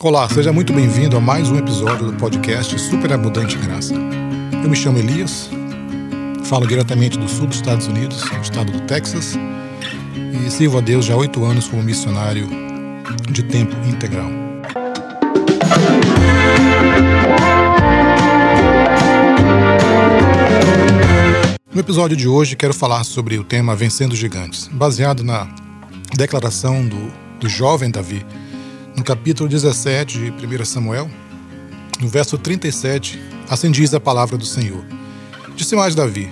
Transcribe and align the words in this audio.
Olá, 0.00 0.28
seja 0.28 0.52
muito 0.52 0.72
bem-vindo 0.72 1.16
a 1.16 1.20
mais 1.20 1.50
um 1.50 1.56
episódio 1.56 2.06
do 2.06 2.16
podcast 2.16 2.78
Super 2.78 3.12
Abundante 3.12 3.58
Graça. 3.58 3.94
Eu 3.94 4.70
me 4.70 4.76
chamo 4.76 4.96
Elias, 4.96 5.50
falo 6.44 6.68
diretamente 6.68 7.18
do 7.18 7.28
sul 7.28 7.48
dos 7.48 7.56
Estados 7.56 7.88
Unidos, 7.88 8.22
no 8.30 8.40
estado 8.40 8.70
do 8.70 8.80
Texas, 8.82 9.36
e 10.46 10.48
sirvo 10.52 10.78
a 10.78 10.80
Deus 10.80 11.04
já 11.04 11.14
há 11.14 11.16
oito 11.16 11.44
anos 11.44 11.66
como 11.66 11.82
missionário 11.82 12.48
de 13.28 13.42
tempo 13.42 13.74
integral. 13.88 14.30
No 21.74 21.80
episódio 21.80 22.16
de 22.16 22.28
hoje 22.28 22.54
quero 22.54 22.72
falar 22.72 23.02
sobre 23.02 23.36
o 23.36 23.42
tema 23.42 23.74
Vencendo 23.74 24.14
Gigantes, 24.14 24.68
baseado 24.68 25.24
na 25.24 25.52
declaração 26.16 26.86
do, 26.86 27.12
do 27.40 27.48
jovem 27.48 27.90
Davi, 27.90 28.24
no 28.98 29.04
capítulo 29.04 29.48
17 29.48 30.32
de 30.32 30.46
1 30.46 30.64
Samuel, 30.64 31.08
no 32.00 32.08
verso 32.08 32.36
37, 32.36 33.18
assim 33.48 33.70
diz 33.70 33.94
a 33.94 34.00
palavra 34.00 34.36
do 34.36 34.44
Senhor. 34.44 34.84
Disse 35.54 35.76
mais 35.76 35.94
Davi: 35.94 36.28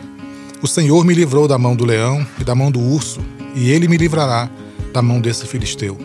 O 0.61 0.67
Senhor 0.67 1.05
me 1.05 1.15
livrou 1.15 1.47
da 1.47 1.57
mão 1.57 1.77
do 1.77 1.85
leão 1.85 2.27
e 2.41 2.45
da 2.45 2.57
mão 2.57 2.71
do 2.73 2.81
urso, 2.81 3.21
e 3.55 3.71
ele 3.71 3.87
me 3.87 3.97
livrará 3.97 4.51
da 4.93 5.01
mão 5.01 5.21
desse 5.21 5.47
filisteu. 5.47 5.97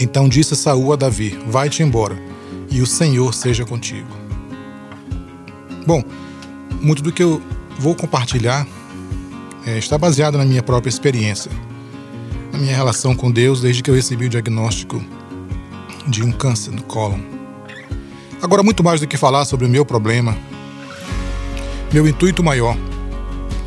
Então 0.00 0.28
disse 0.28 0.56
Saul 0.56 0.92
a 0.92 0.96
Davi: 0.96 1.38
Vai-te 1.46 1.80
embora, 1.80 2.16
e 2.68 2.82
o 2.82 2.86
Senhor 2.86 3.32
seja 3.32 3.64
contigo. 3.64 4.10
Bom, 5.86 6.02
muito 6.80 7.02
do 7.02 7.12
que 7.12 7.22
eu 7.22 7.40
vou 7.78 7.94
compartilhar 7.94 8.66
é, 9.64 9.78
está 9.78 9.96
baseado 9.96 10.38
na 10.38 10.44
minha 10.44 10.62
própria 10.62 10.90
experiência, 10.90 11.52
na 12.52 12.58
minha 12.58 12.74
relação 12.74 13.14
com 13.14 13.30
Deus 13.30 13.60
desde 13.60 13.80
que 13.80 13.90
eu 13.90 13.94
recebi 13.94 14.26
o 14.26 14.28
diagnóstico 14.28 15.00
de 16.06 16.22
um 16.22 16.32
câncer 16.32 16.70
no 16.70 16.82
cólon. 16.82 17.20
Agora, 18.40 18.62
muito 18.62 18.84
mais 18.84 19.00
do 19.00 19.06
que 19.06 19.16
falar 19.16 19.44
sobre 19.44 19.66
o 19.66 19.68
meu 19.68 19.84
problema, 19.84 20.36
meu 21.92 22.06
intuito 22.06 22.42
maior 22.42 22.76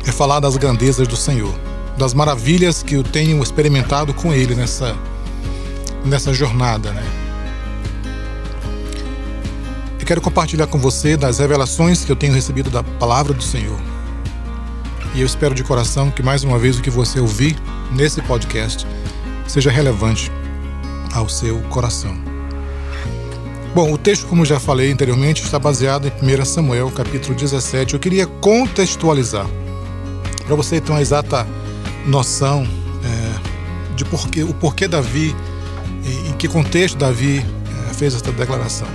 é 0.06 0.12
falar 0.12 0.40
das 0.40 0.56
grandezas 0.56 1.06
do 1.06 1.16
Senhor, 1.16 1.54
das 1.98 2.14
maravilhas 2.14 2.82
que 2.82 2.94
eu 2.94 3.02
tenho 3.02 3.42
experimentado 3.42 4.14
com 4.14 4.32
Ele 4.32 4.54
nessa, 4.54 4.96
nessa 6.04 6.32
jornada, 6.32 6.92
né? 6.92 7.04
Eu 10.00 10.06
quero 10.06 10.20
compartilhar 10.20 10.66
com 10.66 10.78
você 10.78 11.16
das 11.16 11.38
revelações 11.38 12.04
que 12.04 12.10
eu 12.10 12.16
tenho 12.16 12.32
recebido 12.32 12.70
da 12.70 12.82
palavra 12.82 13.32
do 13.32 13.42
Senhor. 13.42 13.78
E 15.14 15.20
eu 15.20 15.26
espero 15.26 15.54
de 15.54 15.62
coração 15.62 16.10
que 16.10 16.22
mais 16.22 16.42
uma 16.42 16.58
vez 16.58 16.78
o 16.78 16.82
que 16.82 16.90
você 16.90 17.20
ouvir 17.20 17.56
nesse 17.92 18.22
podcast 18.22 18.86
seja 19.46 19.70
relevante 19.70 20.30
ao 21.12 21.28
seu 21.28 21.60
coração. 21.68 22.31
Bom, 23.74 23.90
o 23.90 23.96
texto, 23.96 24.26
como 24.26 24.44
já 24.44 24.60
falei 24.60 24.92
anteriormente, 24.92 25.42
está 25.42 25.58
baseado 25.58 26.06
em 26.06 26.40
1 26.40 26.44
Samuel, 26.44 26.90
capítulo 26.90 27.34
17. 27.34 27.94
Eu 27.94 28.00
queria 28.00 28.26
contextualizar, 28.26 29.46
para 30.46 30.54
você 30.54 30.78
ter 30.78 30.92
uma 30.92 31.00
exata 31.00 31.48
noção 32.06 32.68
é, 33.02 33.94
de 33.96 34.04
porquê, 34.04 34.42
o 34.42 34.52
porquê 34.52 34.86
Davi, 34.86 35.34
em 36.28 36.32
que 36.34 36.48
contexto 36.48 36.98
Davi 36.98 37.38
é, 37.88 37.94
fez 37.94 38.14
esta 38.14 38.30
declaração. 38.30 38.86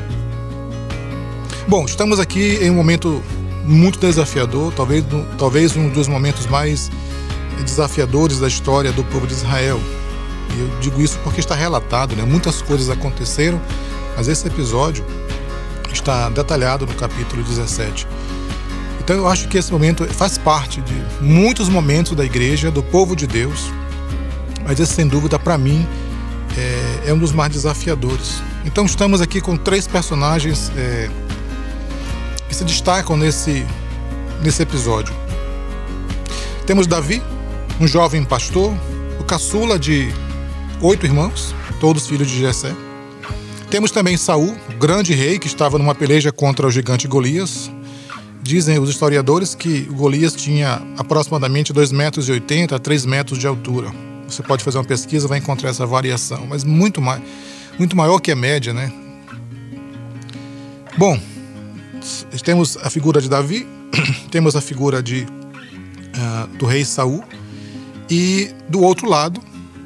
Bom, 1.68 1.86
estamos 1.86 2.20
aqui 2.20 2.60
em 2.62 2.70
um 2.70 2.76
momento 2.76 3.24
muito 3.66 3.98
desafiador, 3.98 4.72
talvez, 4.74 5.04
talvez 5.40 5.76
um 5.76 5.90
dos 5.90 6.08
momentos 6.08 6.46
mais 6.46 6.92
desafiadores 7.66 8.40
da 8.40 8.48
história 8.48 8.92
do 8.92 9.04
povo 9.06 9.26
de 9.26 9.34
Israel. 9.34 9.80
E 10.56 10.60
eu 10.60 10.70
digo 10.82 11.02
isso 11.02 11.18
porque 11.24 11.40
está 11.40 11.56
relatado, 11.56 12.16
né? 12.16 12.24
Muitas 12.24 12.62
coisas 12.62 12.92
aconteceram, 12.92 13.60
mas 14.18 14.28
esse 14.28 14.48
episódio 14.48 15.06
está 15.94 16.28
detalhado 16.30 16.88
no 16.88 16.94
capítulo 16.96 17.44
17. 17.44 18.08
Então 19.00 19.16
eu 19.16 19.28
acho 19.28 19.48
que 19.48 19.60
esse 19.60 19.72
momento 19.72 20.06
faz 20.12 20.40
parte 20.40 20.82
de 20.82 20.96
muitos 21.22 21.70
momentos 21.70 22.14
da 22.14 22.26
igreja, 22.26 22.72
do 22.72 22.82
povo 22.82 23.16
de 23.16 23.28
Deus, 23.28 23.72
mas 24.66 24.80
esse 24.80 24.94
sem 24.94 25.08
dúvida 25.08 25.38
para 25.38 25.56
mim 25.56 25.88
é, 26.58 27.10
é, 27.10 27.14
um 27.14 27.20
dos 27.20 27.32
mais 27.32 27.54
desafiadores. 27.54 28.42
Então 28.66 28.86
estamos 28.86 29.22
aqui 29.22 29.40
com 29.40 29.56
três 29.56 29.88
personagens 29.88 30.72
é, 30.76 31.10
que 32.50 32.56
se 32.56 32.66
destacam 32.66 33.16
nesse, 33.16 33.64
nesse 34.42 34.64
episódio. 34.64 35.16
Temos 36.66 36.88
Davi, 36.88 37.22
um 37.80 37.88
jovem 37.88 38.26
pastor, 38.26 38.74
o 39.20 39.24
caçula 39.24 39.78
de 39.78 40.12
oito 40.82 41.06
irmãos, 41.06 41.54
todos 41.80 42.08
filhos 42.08 42.28
de 42.28 42.40
Jessé. 42.40 42.87
Temos 43.70 43.92
também 43.92 44.16
Saul, 44.16 44.56
grande 44.80 45.14
rei 45.14 45.38
que 45.38 45.48
estava 45.48 45.78
numa 45.78 45.94
peleja 45.94 46.32
contra 46.32 46.66
o 46.66 46.72
gigante 46.72 47.06
Golias. 47.06 47.70
Dizem 48.42 48.80
os 48.80 48.90
historiadores 48.90 49.54
que 49.54 49.82
Golias 49.82 50.34
tinha 50.34 50.82
aproximadamente 50.98 51.74
2,80 51.74 51.94
metros 51.94 52.30
a 52.72 52.80
3 52.80 53.06
metros 53.06 53.38
de 53.38 53.46
altura. 53.46 53.92
Você 54.26 54.42
pode 54.42 54.64
fazer 54.64 54.78
uma 54.78 54.86
pesquisa, 54.86 55.28
vai 55.28 55.40
encontrar 55.40 55.70
essa 55.70 55.86
variação, 55.86 56.48
mas 56.48 56.64
muito 56.64 57.02
mais, 57.02 57.22
muito 57.78 57.96
maior 57.96 58.20
que 58.20 58.32
a 58.32 58.36
média, 58.38 58.74
né? 58.74 58.92
Bom, 60.98 61.20
temos 62.46 62.78
a 62.78 62.90
figura 62.90 63.22
de 63.22 63.28
Davi, 63.28 63.68
temos 64.32 64.56
a 64.56 64.62
figura 64.62 65.04
de, 65.04 65.24
uh, 65.26 66.48
do 66.58 66.66
rei 66.66 66.86
Saul, 66.86 67.22
e 68.10 68.50
do 68.70 68.82
outro 68.82 69.10
lado, 69.10 69.42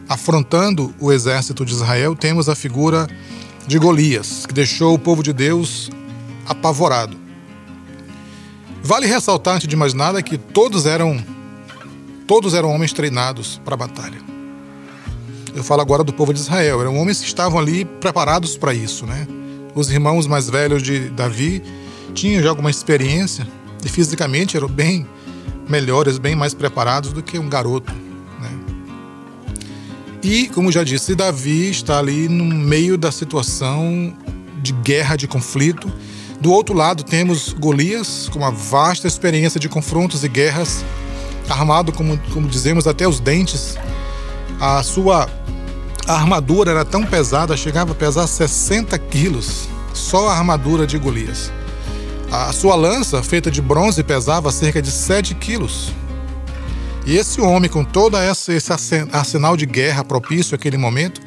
afrontando 0.07 0.93
o 0.99 1.11
exército 1.11 1.65
de 1.65 1.73
Israel, 1.73 2.15
temos 2.15 2.47
a 2.47 2.55
figura 2.55 3.07
de 3.67 3.77
Golias, 3.77 4.45
que 4.45 4.53
deixou 4.53 4.93
o 4.93 4.99
povo 4.99 5.23
de 5.23 5.33
Deus 5.33 5.89
apavorado. 6.45 7.17
Vale 8.83 9.05
ressaltar, 9.05 9.55
antes 9.55 9.67
de 9.67 9.75
mais 9.75 9.93
nada, 9.93 10.21
que 10.21 10.37
todos 10.37 10.85
eram 10.85 11.23
todos 12.25 12.53
eram 12.53 12.71
homens 12.71 12.93
treinados 12.93 13.59
para 13.63 13.73
a 13.73 13.77
batalha. 13.77 14.19
Eu 15.53 15.63
falo 15.63 15.81
agora 15.81 16.03
do 16.03 16.13
povo 16.13 16.33
de 16.33 16.39
Israel, 16.39 16.79
eram 16.79 16.97
homens 16.97 17.19
que 17.19 17.27
estavam 17.27 17.59
ali 17.59 17.83
preparados 17.83 18.55
para 18.55 18.73
isso, 18.73 19.05
né? 19.05 19.27
Os 19.75 19.91
irmãos 19.91 20.27
mais 20.27 20.49
velhos 20.49 20.81
de 20.81 21.09
Davi 21.09 21.61
tinham 22.13 22.41
já 22.41 22.49
alguma 22.49 22.69
experiência 22.69 23.45
e 23.83 23.89
fisicamente 23.89 24.55
eram 24.55 24.67
bem 24.67 25.05
melhores, 25.67 26.17
bem 26.17 26.35
mais 26.35 26.53
preparados 26.53 27.11
do 27.11 27.21
que 27.21 27.37
um 27.37 27.49
garoto. 27.49 27.93
E, 30.23 30.47
como 30.49 30.71
já 30.71 30.83
disse, 30.83 31.15
Davi 31.15 31.69
está 31.69 31.97
ali 31.97 32.29
no 32.29 32.45
meio 32.45 32.97
da 32.97 33.11
situação 33.11 34.13
de 34.61 34.71
guerra, 34.71 35.15
de 35.15 35.27
conflito. 35.27 35.91
Do 36.39 36.51
outro 36.51 36.75
lado, 36.75 37.03
temos 37.03 37.53
Golias, 37.53 38.29
com 38.29 38.39
uma 38.39 38.51
vasta 38.51 39.07
experiência 39.07 39.59
de 39.59 39.67
confrontos 39.67 40.23
e 40.23 40.27
guerras, 40.27 40.85
armado, 41.49 41.91
como, 41.91 42.19
como 42.33 42.47
dizemos, 42.47 42.85
até 42.85 43.07
os 43.07 43.19
dentes. 43.19 43.77
A 44.59 44.83
sua 44.83 45.27
armadura 46.07 46.71
era 46.71 46.85
tão 46.85 47.03
pesada, 47.03 47.57
chegava 47.57 47.91
a 47.93 47.95
pesar 47.95 48.27
60 48.27 48.97
quilos, 48.99 49.67
só 49.93 50.29
a 50.29 50.37
armadura 50.37 50.85
de 50.85 50.99
Golias. 50.99 51.51
A 52.31 52.53
sua 52.53 52.75
lança, 52.75 53.21
feita 53.23 53.49
de 53.49 53.61
bronze, 53.61 54.03
pesava 54.03 54.51
cerca 54.51 54.81
de 54.81 54.91
7 54.91 55.35
quilos. 55.35 55.91
E 57.05 57.17
esse 57.17 57.41
homem, 57.41 57.69
com 57.69 57.83
todo 57.83 58.15
esse 58.17 58.51
arsenal 59.11 59.57
de 59.57 59.65
guerra 59.65 60.03
propício 60.03 60.55
àquele 60.55 60.77
momento, 60.77 61.21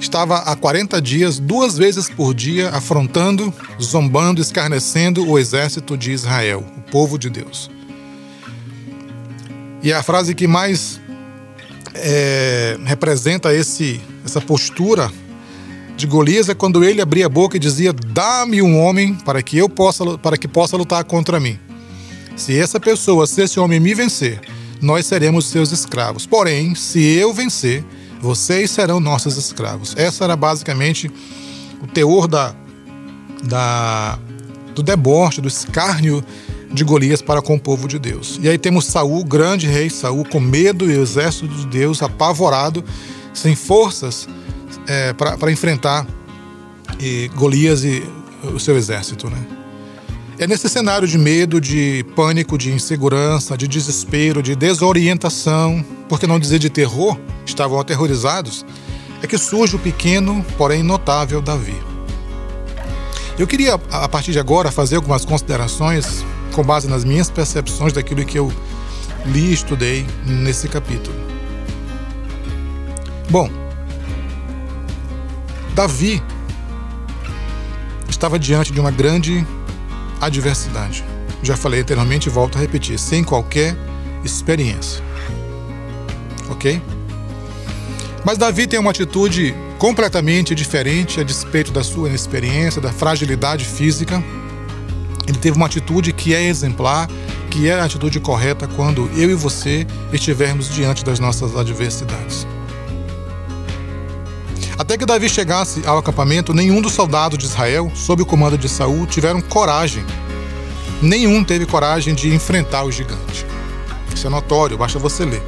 estava 0.00 0.38
há 0.38 0.56
40 0.56 1.00
dias, 1.00 1.38
duas 1.38 1.78
vezes 1.78 2.10
por 2.10 2.34
dia, 2.34 2.70
afrontando, 2.70 3.54
zombando, 3.80 4.40
escarnecendo 4.40 5.26
o 5.28 5.38
exército 5.38 5.96
de 5.96 6.10
Israel, 6.10 6.64
o 6.76 6.90
povo 6.90 7.16
de 7.16 7.30
Deus. 7.30 7.70
E 9.82 9.92
a 9.92 10.02
frase 10.02 10.34
que 10.34 10.46
mais 10.46 11.00
é, 11.94 12.76
representa 12.84 13.54
esse, 13.54 14.00
essa 14.24 14.40
postura 14.40 15.10
de 15.96 16.06
Golias 16.06 16.48
é 16.48 16.54
quando 16.54 16.82
ele 16.82 17.00
abria 17.00 17.26
a 17.26 17.28
boca 17.28 17.56
e 17.56 17.60
dizia: 17.60 17.92
"Dá-me 17.92 18.60
um 18.62 18.80
homem 18.80 19.14
para 19.14 19.42
que 19.42 19.58
eu 19.58 19.68
possa 19.68 20.18
para 20.18 20.36
que 20.36 20.48
possa 20.48 20.76
lutar 20.76 21.04
contra 21.04 21.38
mim. 21.38 21.58
Se 22.36 22.58
essa 22.58 22.80
pessoa, 22.80 23.26
se 23.26 23.42
esse 23.42 23.60
homem 23.60 23.78
me 23.78 23.94
vencer, 23.94 24.40
nós 24.80 25.06
seremos 25.06 25.46
seus 25.46 25.70
escravos. 25.70 26.26
Porém, 26.26 26.74
se 26.74 27.00
eu 27.00 27.32
vencer, 27.32 27.84
vocês 28.20 28.70
serão 28.70 29.00
nossos 29.00 29.36
escravos." 29.36 29.94
Essa 29.96 30.24
era 30.24 30.36
basicamente 30.36 31.10
o 31.82 31.86
teor 31.86 32.26
da, 32.26 32.54
da 33.44 34.18
do 34.74 34.82
deboche, 34.82 35.40
do 35.40 35.48
escárnio 35.48 36.24
de 36.72 36.84
Golias 36.84 37.20
para 37.20 37.42
com 37.42 37.54
o 37.54 37.60
povo 37.60 37.86
de 37.86 37.98
Deus. 37.98 38.38
E 38.42 38.48
aí 38.48 38.56
temos 38.56 38.86
Saul, 38.86 39.22
grande 39.24 39.66
rei 39.66 39.90
Saul, 39.90 40.24
com 40.24 40.40
medo 40.40 40.90
e 40.90 40.96
o 40.96 41.02
exército 41.02 41.48
de 41.48 41.66
Deus 41.66 42.02
apavorado, 42.02 42.82
sem 43.34 43.54
forças 43.54 44.26
é, 44.86 45.12
para 45.12 45.52
enfrentar 45.52 46.06
e, 46.98 47.30
Golias 47.34 47.84
e 47.84 48.02
o 48.54 48.58
seu 48.58 48.76
exército. 48.76 49.28
Né? 49.28 49.61
É 50.42 50.46
nesse 50.48 50.68
cenário 50.68 51.06
de 51.06 51.16
medo, 51.16 51.60
de 51.60 52.04
pânico, 52.16 52.58
de 52.58 52.72
insegurança, 52.72 53.56
de 53.56 53.68
desespero, 53.68 54.42
de 54.42 54.56
desorientação, 54.56 55.84
por 56.08 56.18
que 56.18 56.26
não 56.26 56.36
dizer 56.36 56.58
de 56.58 56.68
terror, 56.68 57.16
estavam 57.46 57.78
aterrorizados, 57.78 58.66
é 59.22 59.26
que 59.28 59.38
surge 59.38 59.76
o 59.76 59.78
pequeno, 59.78 60.44
porém 60.58 60.82
notável 60.82 61.40
Davi. 61.40 61.80
Eu 63.38 63.46
queria, 63.46 63.74
a 63.92 64.08
partir 64.08 64.32
de 64.32 64.40
agora, 64.40 64.72
fazer 64.72 64.96
algumas 64.96 65.24
considerações 65.24 66.24
com 66.52 66.64
base 66.64 66.88
nas 66.88 67.04
minhas 67.04 67.30
percepções 67.30 67.92
daquilo 67.92 68.24
que 68.24 68.36
eu 68.36 68.52
li 69.24 69.50
e 69.50 69.52
estudei 69.52 70.04
nesse 70.26 70.66
capítulo. 70.66 71.14
Bom, 73.30 73.48
Davi 75.72 76.20
estava 78.08 78.40
diante 78.40 78.72
de 78.72 78.80
uma 78.80 78.90
grande 78.90 79.46
adversidade. 80.22 81.04
Já 81.42 81.56
falei 81.56 81.80
anteriormente 81.80 82.28
e 82.28 82.30
volto 82.30 82.56
a 82.56 82.60
repetir, 82.60 82.98
sem 82.98 83.24
qualquer 83.24 83.76
experiência. 84.24 85.02
Ok? 86.48 86.80
Mas 88.24 88.38
Davi 88.38 88.66
tem 88.68 88.78
uma 88.78 88.90
atitude 88.90 89.54
completamente 89.78 90.54
diferente 90.54 91.20
a 91.20 91.24
despeito 91.24 91.72
da 91.72 91.82
sua 91.82 92.08
inexperiência, 92.08 92.80
da 92.80 92.92
fragilidade 92.92 93.64
física. 93.64 94.22
Ele 95.26 95.38
teve 95.38 95.56
uma 95.56 95.66
atitude 95.66 96.12
que 96.12 96.32
é 96.32 96.44
exemplar, 96.44 97.08
que 97.50 97.68
é 97.68 97.74
a 97.74 97.84
atitude 97.84 98.20
correta 98.20 98.68
quando 98.68 99.10
eu 99.16 99.28
e 99.28 99.34
você 99.34 99.84
estivermos 100.12 100.72
diante 100.72 101.04
das 101.04 101.18
nossas 101.18 101.56
adversidades. 101.56 102.46
Até 104.78 104.96
que 104.96 105.06
Davi 105.06 105.28
chegasse 105.28 105.82
ao 105.86 105.98
acampamento, 105.98 106.54
nenhum 106.54 106.80
dos 106.80 106.92
soldados 106.92 107.38
de 107.38 107.44
Israel, 107.44 107.92
sob 107.94 108.22
o 108.22 108.26
comando 108.26 108.56
de 108.56 108.68
Saul, 108.68 109.06
tiveram 109.06 109.40
coragem. 109.40 110.04
Nenhum 111.00 111.44
teve 111.44 111.66
coragem 111.66 112.14
de 112.14 112.34
enfrentar 112.34 112.84
o 112.84 112.90
gigante. 112.90 113.46
Isso 114.14 114.26
é 114.26 114.30
notório, 114.30 114.78
basta 114.78 114.98
você 114.98 115.24
ler. 115.24 115.42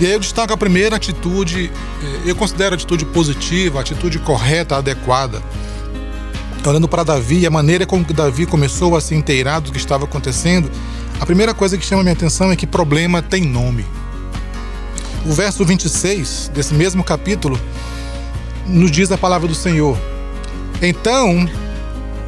E 0.00 0.06
aí 0.06 0.12
eu 0.12 0.20
destaco 0.20 0.52
a 0.52 0.56
primeira 0.56 0.96
atitude, 0.96 1.70
eh, 2.02 2.30
eu 2.30 2.36
considero 2.36 2.74
a 2.74 2.76
atitude 2.76 3.04
positiva, 3.06 3.78
a 3.78 3.80
atitude 3.80 4.18
correta, 4.20 4.76
adequada. 4.76 5.42
Olhando 6.64 6.86
para 6.86 7.02
Davi, 7.02 7.46
a 7.46 7.50
maneira 7.50 7.86
como 7.86 8.04
Davi 8.04 8.44
começou 8.44 8.94
a 8.94 9.00
se 9.00 9.14
inteirar 9.14 9.60
do 9.60 9.72
que 9.72 9.78
estava 9.78 10.04
acontecendo, 10.04 10.70
a 11.20 11.24
primeira 11.24 11.54
coisa 11.54 11.78
que 11.78 11.84
chama 11.84 12.02
minha 12.02 12.12
atenção 12.12 12.52
é 12.52 12.56
que 12.56 12.66
problema 12.66 13.22
tem 13.22 13.42
nome. 13.42 13.86
O 15.26 15.32
verso 15.32 15.64
26 15.64 16.50
desse 16.54 16.74
mesmo 16.74 17.02
capítulo 17.02 17.58
nos 18.68 18.90
diz 18.90 19.10
a 19.10 19.18
palavra 19.18 19.48
do 19.48 19.54
Senhor. 19.54 19.98
Então 20.80 21.48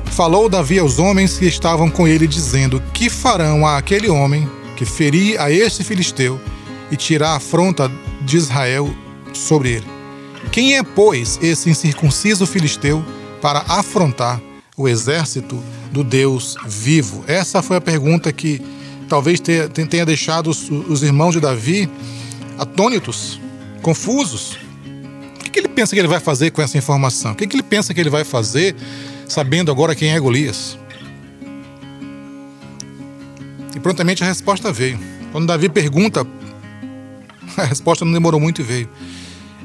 falou 0.07 0.49
Davi 0.49 0.79
aos 0.79 0.99
homens 0.99 1.39
que 1.39 1.47
estavam 1.47 1.91
com 1.91 2.09
ele, 2.09 2.27
dizendo: 2.27 2.83
Que 2.93 3.09
farão 3.09 3.67
a 3.67 3.77
aquele 3.77 4.09
homem 4.09 4.49
que 4.77 4.85
ferir 4.85 5.41
a 5.41 5.51
este 5.51 5.85
filisteu? 5.85 6.41
e 6.91 6.97
tirar 6.97 7.31
a 7.31 7.37
afronta 7.37 7.91
de 8.23 8.37
Israel 8.37 8.93
sobre 9.33 9.71
ele. 9.73 9.87
Quem 10.51 10.77
é, 10.77 10.83
pois, 10.83 11.39
esse 11.41 11.71
incircunciso 11.71 12.47
filisteu 12.47 13.05
para 13.41 13.61
afrontar 13.69 14.41
o 14.77 14.89
exército 14.89 15.63
do 15.93 16.03
Deus 16.03 16.57
vivo? 16.67 17.25
Essa 17.27 17.63
foi 17.63 17.77
a 17.77 17.81
pergunta 17.81 18.33
que 18.33 18.61
talvez 19.09 19.41
tenha 19.41 20.05
deixado 20.05 20.51
os 20.51 21.03
irmãos 21.03 21.33
de 21.33 21.41
Davi 21.41 21.89
atônitos, 22.59 23.41
confusos. 23.83 24.59
O 25.51 25.53
que 25.53 25.59
ele 25.59 25.69
pensa 25.69 25.97
que 25.97 26.01
ele 26.01 26.07
vai 26.07 26.21
fazer 26.21 26.53
com 26.53 26.63
essa 26.63 26.79
informação? 26.79 27.33
O 27.33 27.35
que 27.35 27.45
ele 27.45 27.63
pensa 27.65 27.93
que 27.93 28.01
ele 28.01 28.09
vai 28.09 28.23
fazer 28.23 28.73
sabendo 29.27 29.73
agora 29.73 29.97
quem 29.97 30.13
é 30.13 30.21
Golias? 30.21 30.79
E 33.75 33.81
prontamente 33.81 34.23
a 34.23 34.29
resposta 34.29 34.73
veio. 34.73 34.97
Quando 35.33 35.49
Davi 35.49 35.69
pergunta 35.69 36.25
a 37.57 37.65
resposta 37.65 38.05
não 38.05 38.13
demorou 38.13 38.39
muito 38.39 38.61
e 38.61 38.65
veio. 38.65 38.89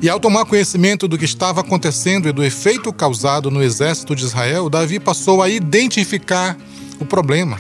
E 0.02 0.10
ao 0.10 0.20
tomar 0.20 0.46
conhecimento 0.46 1.08
do 1.08 1.20
que 1.20 1.26
estava 1.26 1.62
acontecendo 1.62 2.28
e 2.28 2.32
do 2.32 2.44
efeito 2.44 2.92
causado 2.92 3.52
no 3.52 3.62
exército 3.62 4.16
de 4.16 4.26
Israel, 4.26 4.72
Davi 4.72 5.00
passou 5.00 5.40
a 5.40 5.50
identificar 5.50 6.58
o 7.00 7.06
problema. 7.06 7.60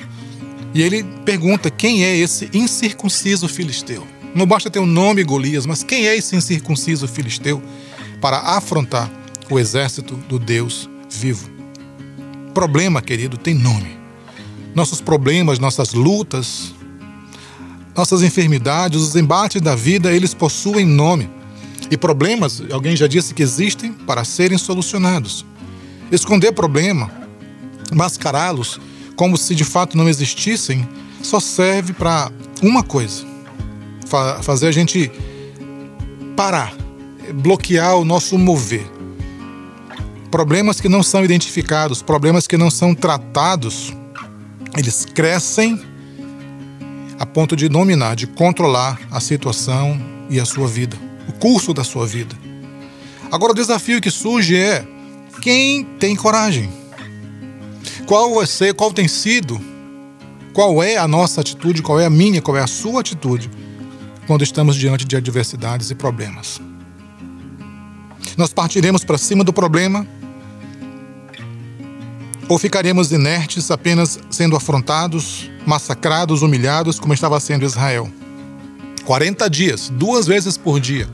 E 0.73 0.81
ele 0.81 1.03
pergunta: 1.23 1.69
quem 1.69 2.03
é 2.03 2.17
esse 2.17 2.49
incircunciso 2.55 3.47
filisteu? 3.47 4.05
Não 4.33 4.47
basta 4.47 4.71
ter 4.71 4.79
o 4.79 4.81
um 4.81 4.87
nome 4.87 5.23
Golias, 5.23 5.67
mas 5.67 5.83
quem 5.83 6.07
é 6.07 6.17
esse 6.17 6.35
incircunciso 6.35 7.07
filisteu 7.07 7.61
para 8.21 8.37
afrontar 8.39 9.11
o 9.49 9.59
exército 9.59 10.15
do 10.15 10.39
Deus 10.39 10.89
vivo? 11.09 11.49
Problema, 12.53 13.01
querido, 13.01 13.37
tem 13.37 13.53
nome. 13.53 13.97
Nossos 14.73 15.01
problemas, 15.01 15.59
nossas 15.59 15.93
lutas, 15.93 16.73
nossas 17.95 18.23
enfermidades, 18.23 18.99
os 19.01 19.15
embates 19.15 19.61
da 19.61 19.75
vida, 19.75 20.11
eles 20.11 20.33
possuem 20.33 20.85
nome. 20.85 21.29
E 21.89 21.97
problemas, 21.97 22.61
alguém 22.71 22.95
já 22.95 23.07
disse 23.07 23.33
que 23.33 23.43
existem 23.43 23.93
para 23.93 24.23
serem 24.23 24.57
solucionados. 24.57 25.45
Esconder 26.11 26.51
problema, 26.51 27.11
mascará-los 27.93 28.79
como 29.15 29.37
se 29.37 29.55
de 29.55 29.63
fato 29.63 29.97
não 29.97 30.09
existissem, 30.09 30.87
só 31.21 31.39
serve 31.39 31.93
para 31.93 32.31
uma 32.61 32.83
coisa: 32.83 33.23
fa 34.07 34.41
fazer 34.43 34.67
a 34.67 34.71
gente 34.71 35.11
parar, 36.35 36.73
bloquear 37.33 37.97
o 37.97 38.05
nosso 38.05 38.37
mover. 38.37 38.85
Problemas 40.31 40.81
que 40.81 40.89
não 40.89 41.01
são 41.01 41.23
identificados, 41.23 42.01
problemas 42.01 42.47
que 42.47 42.57
não 42.57 42.69
são 42.69 42.93
tratados, 42.93 43.93
eles 44.77 45.05
crescem 45.05 45.79
a 47.17 47.25
ponto 47.25 47.55
de 47.55 47.69
dominar, 47.69 48.15
de 48.15 48.27
controlar 48.27 48.99
a 49.09 49.19
situação 49.19 49.99
e 50.29 50.39
a 50.39 50.45
sua 50.45 50.67
vida, 50.67 50.97
o 51.27 51.33
curso 51.33 51.73
da 51.73 51.83
sua 51.83 52.05
vida. 52.05 52.35
Agora, 53.31 53.53
o 53.53 53.55
desafio 53.55 54.01
que 54.01 54.11
surge 54.11 54.57
é: 54.57 54.85
quem 55.41 55.83
tem 55.83 56.15
coragem? 56.15 56.69
Qual 58.05 58.35
vai 58.35 58.45
ser, 58.45 58.73
qual 58.73 58.91
tem 58.91 59.07
sido, 59.07 59.59
qual 60.53 60.83
é 60.83 60.97
a 60.97 61.07
nossa 61.07 61.41
atitude, 61.41 61.81
qual 61.81 61.99
é 61.99 62.05
a 62.05 62.09
minha, 62.09 62.41
qual 62.41 62.57
é 62.57 62.61
a 62.61 62.67
sua 62.67 63.01
atitude 63.01 63.49
quando 64.27 64.43
estamos 64.43 64.75
diante 64.75 65.05
de 65.05 65.15
adversidades 65.15 65.89
e 65.89 65.95
problemas? 65.95 66.61
Nós 68.37 68.53
partiremos 68.53 69.03
para 69.03 69.17
cima 69.17 69.43
do 69.43 69.53
problema 69.53 70.05
ou 72.47 72.59
ficaremos 72.59 73.11
inertes 73.11 73.71
apenas 73.71 74.19
sendo 74.29 74.55
afrontados, 74.55 75.49
massacrados, 75.65 76.41
humilhados, 76.41 76.99
como 76.99 77.13
estava 77.13 77.39
sendo 77.39 77.65
Israel? 77.65 78.09
40 79.05 79.49
dias, 79.49 79.89
duas 79.89 80.27
vezes 80.27 80.57
por 80.57 80.79
dia. 80.79 81.07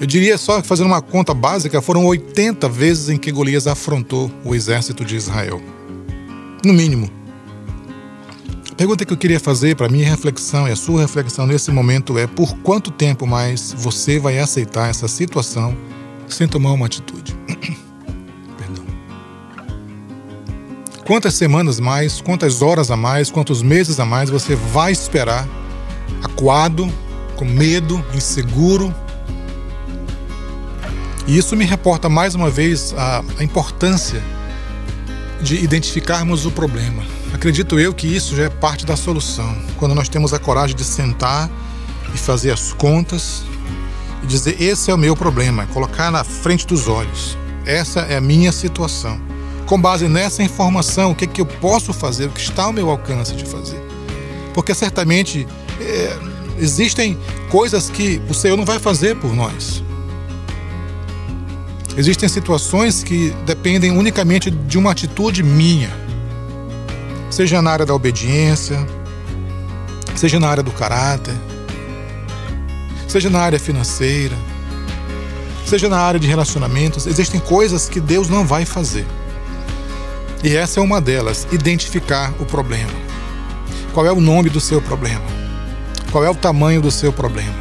Eu 0.00 0.06
diria 0.06 0.36
só 0.36 0.60
que 0.60 0.66
fazendo 0.66 0.86
uma 0.86 1.00
conta 1.00 1.32
básica, 1.32 1.80
foram 1.80 2.04
80 2.04 2.68
vezes 2.68 3.08
em 3.08 3.16
que 3.16 3.30
Golias 3.30 3.66
afrontou 3.66 4.30
o 4.44 4.54
exército 4.54 5.04
de 5.04 5.16
Israel. 5.16 5.62
No 6.64 6.72
mínimo. 6.72 7.08
A 8.70 8.74
pergunta 8.74 9.04
que 9.04 9.12
eu 9.12 9.16
queria 9.16 9.38
fazer 9.38 9.76
para 9.76 9.88
minha 9.88 10.08
reflexão 10.08 10.66
e 10.66 10.72
a 10.72 10.76
sua 10.76 11.02
reflexão 11.02 11.46
nesse 11.46 11.70
momento 11.70 12.18
é: 12.18 12.26
por 12.26 12.56
quanto 12.58 12.90
tempo 12.90 13.24
mais 13.24 13.72
você 13.72 14.18
vai 14.18 14.38
aceitar 14.40 14.90
essa 14.90 15.06
situação 15.06 15.76
sem 16.34 16.48
tomar 16.48 16.72
uma 16.72 16.86
atitude? 16.86 17.36
Quantas 21.06 21.34
semanas 21.34 21.78
mais, 21.78 22.22
quantas 22.22 22.62
horas 22.62 22.90
a 22.90 22.96
mais, 22.96 23.30
quantos 23.30 23.60
meses 23.60 24.00
a 24.00 24.06
mais 24.06 24.30
você 24.30 24.56
vai 24.56 24.90
esperar 24.90 25.46
acuado, 26.22 26.90
com 27.36 27.44
medo, 27.44 28.02
inseguro? 28.14 28.94
E 31.26 31.36
isso 31.36 31.54
me 31.56 31.66
reporta 31.66 32.08
mais 32.08 32.34
uma 32.34 32.48
vez 32.48 32.94
a, 32.96 33.22
a 33.38 33.44
importância 33.44 34.22
de 35.42 35.62
identificarmos 35.62 36.46
o 36.46 36.50
problema. 36.50 37.02
Acredito 37.34 37.78
eu 37.78 37.92
que 37.92 38.06
isso 38.06 38.34
já 38.34 38.44
é 38.44 38.48
parte 38.48 38.86
da 38.86 38.96
solução. 38.96 39.54
Quando 39.76 39.94
nós 39.94 40.08
temos 40.08 40.32
a 40.32 40.38
coragem 40.38 40.74
de 40.74 40.84
sentar 40.84 41.50
e 42.14 42.18
fazer 42.18 42.50
as 42.50 42.72
contas 42.72 43.44
e 44.24 44.26
dizer: 44.26 44.60
esse 44.60 44.90
é 44.90 44.94
o 44.94 44.98
meu 44.98 45.14
problema, 45.14 45.66
colocar 45.66 46.10
na 46.10 46.24
frente 46.24 46.66
dos 46.66 46.88
olhos. 46.88 47.38
Essa 47.64 48.00
é 48.00 48.16
a 48.16 48.20
minha 48.20 48.50
situação 48.50 49.20
com 49.66 49.80
base 49.80 50.08
nessa 50.08 50.42
informação, 50.42 51.12
o 51.12 51.14
que, 51.14 51.24
é 51.24 51.28
que 51.28 51.40
eu 51.40 51.46
posso 51.46 51.92
fazer, 51.92 52.26
o 52.26 52.30
que 52.30 52.40
está 52.40 52.64
ao 52.64 52.72
meu 52.72 52.90
alcance 52.90 53.34
de 53.34 53.44
fazer. 53.44 53.80
Porque 54.52 54.74
certamente 54.74 55.46
é, 55.80 56.18
existem 56.58 57.18
coisas 57.50 57.88
que 57.90 58.20
o 58.28 58.34
Senhor 58.34 58.56
não 58.56 58.64
vai 58.64 58.78
fazer 58.78 59.16
por 59.16 59.34
nós. 59.34 59.82
Existem 61.96 62.28
situações 62.28 63.02
que 63.04 63.30
dependem 63.46 63.90
unicamente 63.92 64.50
de 64.50 64.76
uma 64.76 64.90
atitude 64.90 65.42
minha, 65.42 65.90
seja 67.30 67.62
na 67.62 67.70
área 67.70 67.86
da 67.86 67.94
obediência, 67.94 68.84
seja 70.14 70.38
na 70.40 70.48
área 70.48 70.62
do 70.62 70.72
caráter, 70.72 71.34
seja 73.14 73.30
na 73.30 73.38
área 73.38 73.60
financeira, 73.60 74.36
seja 75.64 75.88
na 75.88 76.00
área 76.00 76.18
de 76.18 76.26
relacionamentos. 76.26 77.06
Existem 77.06 77.38
coisas 77.38 77.88
que 77.88 78.00
Deus 78.00 78.28
não 78.28 78.44
vai 78.44 78.64
fazer. 78.64 79.06
E 80.42 80.56
essa 80.56 80.80
é 80.80 80.82
uma 80.82 81.00
delas: 81.00 81.46
identificar 81.52 82.34
o 82.40 82.44
problema. 82.44 82.90
Qual 83.92 84.04
é 84.04 84.10
o 84.10 84.20
nome 84.20 84.50
do 84.50 84.60
seu 84.60 84.82
problema? 84.82 85.22
Qual 86.10 86.24
é 86.24 86.28
o 86.28 86.34
tamanho 86.34 86.82
do 86.82 86.90
seu 86.90 87.12
problema? 87.12 87.54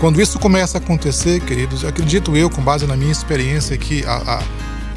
Quando 0.00 0.20
isso 0.20 0.40
começa 0.40 0.78
a 0.78 0.80
acontecer, 0.80 1.40
queridos, 1.40 1.84
acredito 1.84 2.36
eu, 2.36 2.50
com 2.50 2.60
base 2.60 2.84
na 2.84 2.96
minha 2.96 3.12
experiência, 3.12 3.78
que 3.78 4.04
a, 4.04 4.16
a, 4.16 4.42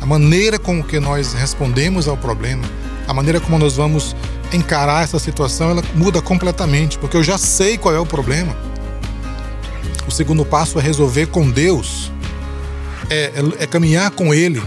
a 0.02 0.06
maneira 0.08 0.58
com 0.58 0.84
que 0.84 1.00
nós 1.00 1.34
respondemos 1.34 2.08
ao 2.08 2.18
problema, 2.18 2.64
a 3.08 3.14
maneira 3.14 3.40
como 3.40 3.60
nós 3.60 3.76
vamos 3.76 4.16
encarar 4.54 5.04
essa 5.04 5.20
situação, 5.20 5.72
ela 5.72 5.84
muda 5.96 6.22
completamente, 6.22 6.98
porque 6.98 7.18
eu 7.18 7.24
já 7.24 7.38
sei 7.38 7.78
qual 7.78 7.94
é 7.94 8.00
o 8.00 8.06
problema. 8.06 8.56
O 10.08 10.12
segundo 10.12 10.44
passo 10.44 10.80
é 10.80 10.82
resolver 10.82 11.28
com 11.28 11.50
Deus, 11.50 12.12
é, 13.10 13.32
é, 13.60 13.64
é 13.64 13.68
caminhar 13.68 14.12
com 14.12 14.34
Ele, 14.34 14.62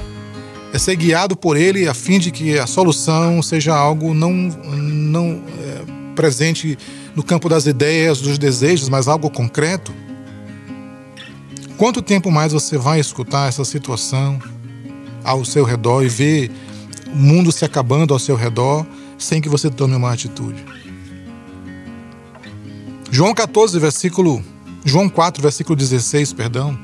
é 0.73 0.79
ser 0.79 0.97
guiado 0.97 1.37
por 1.37 1.57
Ele 1.57 1.89
a 1.89 1.95
fim 1.95 2.19
de 2.19 2.31
que 2.31 2.59
a 2.59 2.67
solução 2.67 3.43
seja 3.43 3.75
algo 3.75 4.15
não, 4.15 4.33
não 4.33 5.43
é, 5.61 6.15
presente 6.15 6.79
no 7.15 7.23
campo 7.23 7.49
das 7.49 7.67
ideias, 7.67 8.21
dos 8.21 8.39
desejos, 8.39 8.89
mas 8.89 9.09
algo 9.09 9.29
concreto. 9.31 9.93
Quanto 11.77 12.01
tempo 12.01 12.31
mais 12.31 12.53
você 12.53 12.79
vai 12.79 13.01
escutar 13.01 13.49
essa 13.49 13.65
situação 13.65 14.41
ao 15.25 15.45
seu 15.45 15.65
redor 15.65 16.03
e 16.03 16.09
ver 16.09 16.51
o 17.13 17.17
mundo 17.17 17.51
se 17.51 17.65
acabando 17.65 18.15
ao 18.15 18.21
seu 18.21 18.37
redor 18.37 18.87
sem 19.23 19.41
que 19.41 19.49
você 19.49 19.71
tome 19.71 19.95
uma 19.95 20.13
atitude? 20.13 20.65
João 23.11 23.35
14, 23.35 23.79
versículo. 23.79 24.43
João 24.85 25.09
4, 25.09 25.43
versículo 25.43 25.77
16, 25.77 26.33
perdão. 26.33 26.79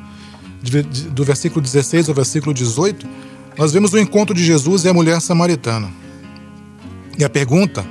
Do 1.10 1.24
versículo 1.24 1.60
16 1.60 2.08
ao 2.08 2.14
versículo 2.14 2.52
18, 2.52 3.06
nós 3.56 3.72
vemos 3.72 3.92
o 3.92 3.98
encontro 3.98 4.34
de 4.34 4.44
Jesus 4.44 4.84
e 4.84 4.88
a 4.88 4.94
mulher 4.94 5.20
samaritana. 5.20 5.90
E 7.18 7.24
a 7.24 7.28
pergunta 7.28 7.84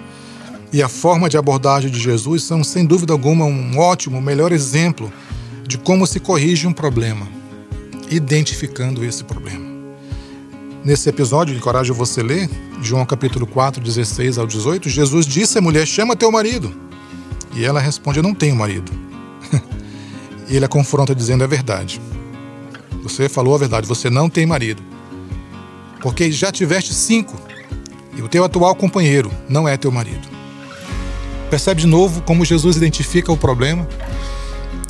e 0.72 0.82
a 0.84 0.90
forma 0.90 1.30
de 1.30 1.38
abordagem 1.38 1.90
de 1.90 2.00
Jesus 2.00 2.44
são, 2.44 2.64
sem 2.64 2.86
dúvida 2.86 3.14
alguma, 3.14 3.46
um 3.46 3.78
ótimo, 3.78 4.22
melhor 4.22 4.52
exemplo 4.52 5.12
de 5.66 5.78
como 5.78 6.06
se 6.06 6.20
corrige 6.20 6.68
um 6.68 6.74
problema, 6.74 7.28
identificando 8.10 9.04
esse 9.04 9.24
problema. 9.24 9.66
Nesse 10.84 11.10
episódio, 11.10 11.56
encorajo 11.56 11.94
você 11.94 12.22
a 12.22 12.24
ler, 12.24 12.50
João 12.82 13.06
capítulo 13.06 13.48
4, 13.48 13.82
16 13.82 14.38
ao 14.38 14.48
18, 14.48 14.90
Jesus 14.90 15.26
disse 15.26 15.58
à 15.58 15.62
mulher: 15.62 15.86
Chama 15.86 16.16
teu 16.16 16.32
marido. 16.32 16.74
E 17.54 17.64
ela 17.66 17.80
responde: 17.80 18.20
Eu 18.20 18.24
não 18.24 18.34
tenho 18.34 18.56
marido. 18.56 18.92
e 20.48 20.56
ele 20.56 20.66
a 20.66 20.68
confronta 20.68 21.16
dizendo: 21.16 21.44
É 21.44 21.48
verdade. 21.48 22.02
Você 23.04 23.30
falou 23.30 23.56
a 23.56 23.58
verdade, 23.58 23.88
você 23.88 24.10
não 24.10 24.30
tem 24.30 24.46
marido. 24.46 24.82
Porque 26.02 26.32
já 26.32 26.52
tiveste 26.52 26.94
cinco, 26.94 27.36
e 28.16 28.22
o 28.22 28.28
teu 28.28 28.44
atual 28.44 28.76
companheiro 28.76 29.32
não 29.50 29.68
é 29.68 29.76
teu 29.78 29.92
marido. 29.92 30.28
Percebe 31.50 31.82
de 31.82 31.88
novo 31.88 32.22
como 32.22 32.46
Jesus 32.46 32.76
identifica 32.76 33.32
o 33.32 33.38
problema? 33.38 33.88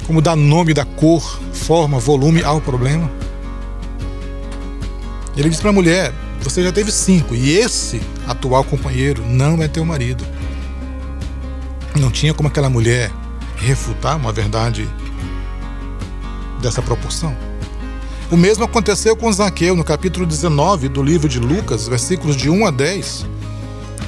como 0.08 0.22
dar 0.22 0.38
nome 0.38 0.74
da 0.74 0.86
cor, 0.86 1.22
forma, 1.52 2.00
volume 2.00 2.42
ao 2.42 2.62
problema. 2.62 3.12
Ele 5.36 5.50
diz 5.50 5.60
para 5.60 5.70
a 5.70 5.74
mulher: 5.74 6.14
Você 6.42 6.64
já 6.64 6.72
teve 6.72 6.92
cinco, 6.92 7.36
e 7.36 7.58
esse 7.58 8.02
atual 8.28 8.64
companheiro 8.64 9.24
não 9.26 9.62
é 9.62 9.68
teu 9.68 9.84
marido. 9.84 10.26
Não 12.00 12.10
tinha 12.12 12.34
como 12.34 12.48
aquela 12.48 12.70
mulher 12.70 13.12
refutar 13.58 14.16
uma 14.18 14.32
verdade 14.32 14.88
dessa 16.62 16.82
proporção. 16.82 17.36
O 18.32 18.38
mesmo 18.38 18.64
aconteceu 18.64 19.16
com 19.16 19.32
Zaqueu 19.32 19.76
no 19.76 19.84
capítulo 19.84 20.26
19 20.26 20.90
do 20.90 21.02
livro 21.02 21.30
de 21.30 21.40
Lucas, 21.40 21.88
versículos 21.88 22.36
de 22.36 22.50
1 22.50 22.66
a 22.66 22.72
10. 22.72 23.26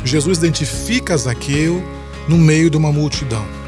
Jesus 0.04 0.38
identifica 0.38 1.18
Zaqueu 1.18 1.84
no 2.28 2.38
meio 2.38 2.70
de 2.70 2.78
uma 2.78 2.92
multidão 2.92 3.60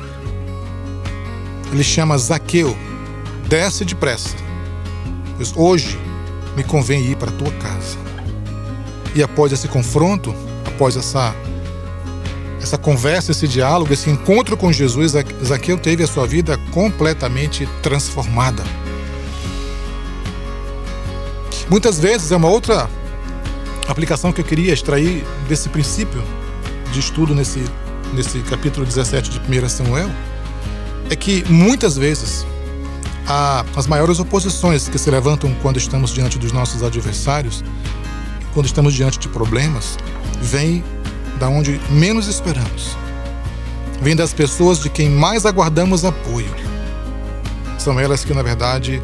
ele 1.71 1.83
chama 1.83 2.17
Zaqueu, 2.17 2.75
desce 3.47 3.85
depressa, 3.85 4.35
pois 5.37 5.53
hoje 5.55 5.97
me 6.55 6.63
convém 6.63 7.01
ir 7.11 7.15
para 7.15 7.31
a 7.31 7.33
tua 7.33 7.51
casa. 7.53 7.97
E 9.13 9.21
após 9.21 9.51
esse 9.51 9.67
confronto, 9.67 10.33
após 10.65 10.95
essa 10.95 11.35
essa 12.61 12.77
conversa, 12.77 13.31
esse 13.31 13.47
diálogo, 13.47 13.91
esse 13.91 14.09
encontro 14.09 14.55
com 14.55 14.71
Jesus, 14.71 15.13
Zaqueu 15.43 15.79
teve 15.79 16.03
a 16.03 16.07
sua 16.07 16.27
vida 16.27 16.59
completamente 16.71 17.67
transformada. 17.81 18.63
Muitas 21.67 21.99
vezes 21.99 22.31
é 22.31 22.35
uma 22.35 22.49
outra 22.49 22.87
aplicação 23.87 24.31
que 24.31 24.41
eu 24.41 24.45
queria 24.45 24.73
extrair 24.73 25.25
desse 25.47 25.69
princípio 25.69 26.23
de 26.91 26.99
estudo 26.99 27.33
nesse, 27.33 27.63
nesse 28.13 28.39
capítulo 28.41 28.85
17 28.85 29.29
de 29.29 29.39
1 29.39 29.69
Samuel 29.69 30.09
é 31.09 31.15
que 31.15 31.43
muitas 31.49 31.97
vezes 31.97 32.45
as 33.75 33.87
maiores 33.87 34.19
oposições 34.19 34.87
que 34.87 34.97
se 34.97 35.09
levantam 35.09 35.53
quando 35.61 35.77
estamos 35.77 36.11
diante 36.11 36.37
dos 36.37 36.51
nossos 36.51 36.83
adversários, 36.83 37.63
quando 38.53 38.65
estamos 38.65 38.93
diante 38.93 39.19
de 39.19 39.27
problemas, 39.27 39.97
vêm 40.41 40.83
da 41.39 41.47
onde 41.49 41.79
menos 41.89 42.27
esperamos. 42.27 42.95
Vêm 44.01 44.15
das 44.15 44.33
pessoas 44.33 44.79
de 44.79 44.89
quem 44.89 45.09
mais 45.09 45.45
aguardamos 45.45 46.03
apoio. 46.03 46.53
São 47.77 47.99
elas 47.99 48.25
que, 48.25 48.33
na 48.33 48.41
verdade, 48.41 49.01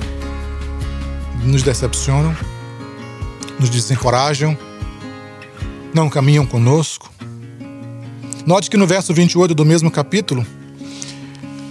nos 1.43 1.63
decepcionam, 1.63 2.35
nos 3.59 3.69
desencorajam, 3.69 4.57
não 5.93 6.09
caminham 6.09 6.45
conosco. 6.45 7.11
Note 8.45 8.69
que 8.69 8.77
no 8.77 8.87
verso 8.87 9.13
28 9.13 9.53
do 9.53 9.65
mesmo 9.65 9.91
capítulo, 9.91 10.45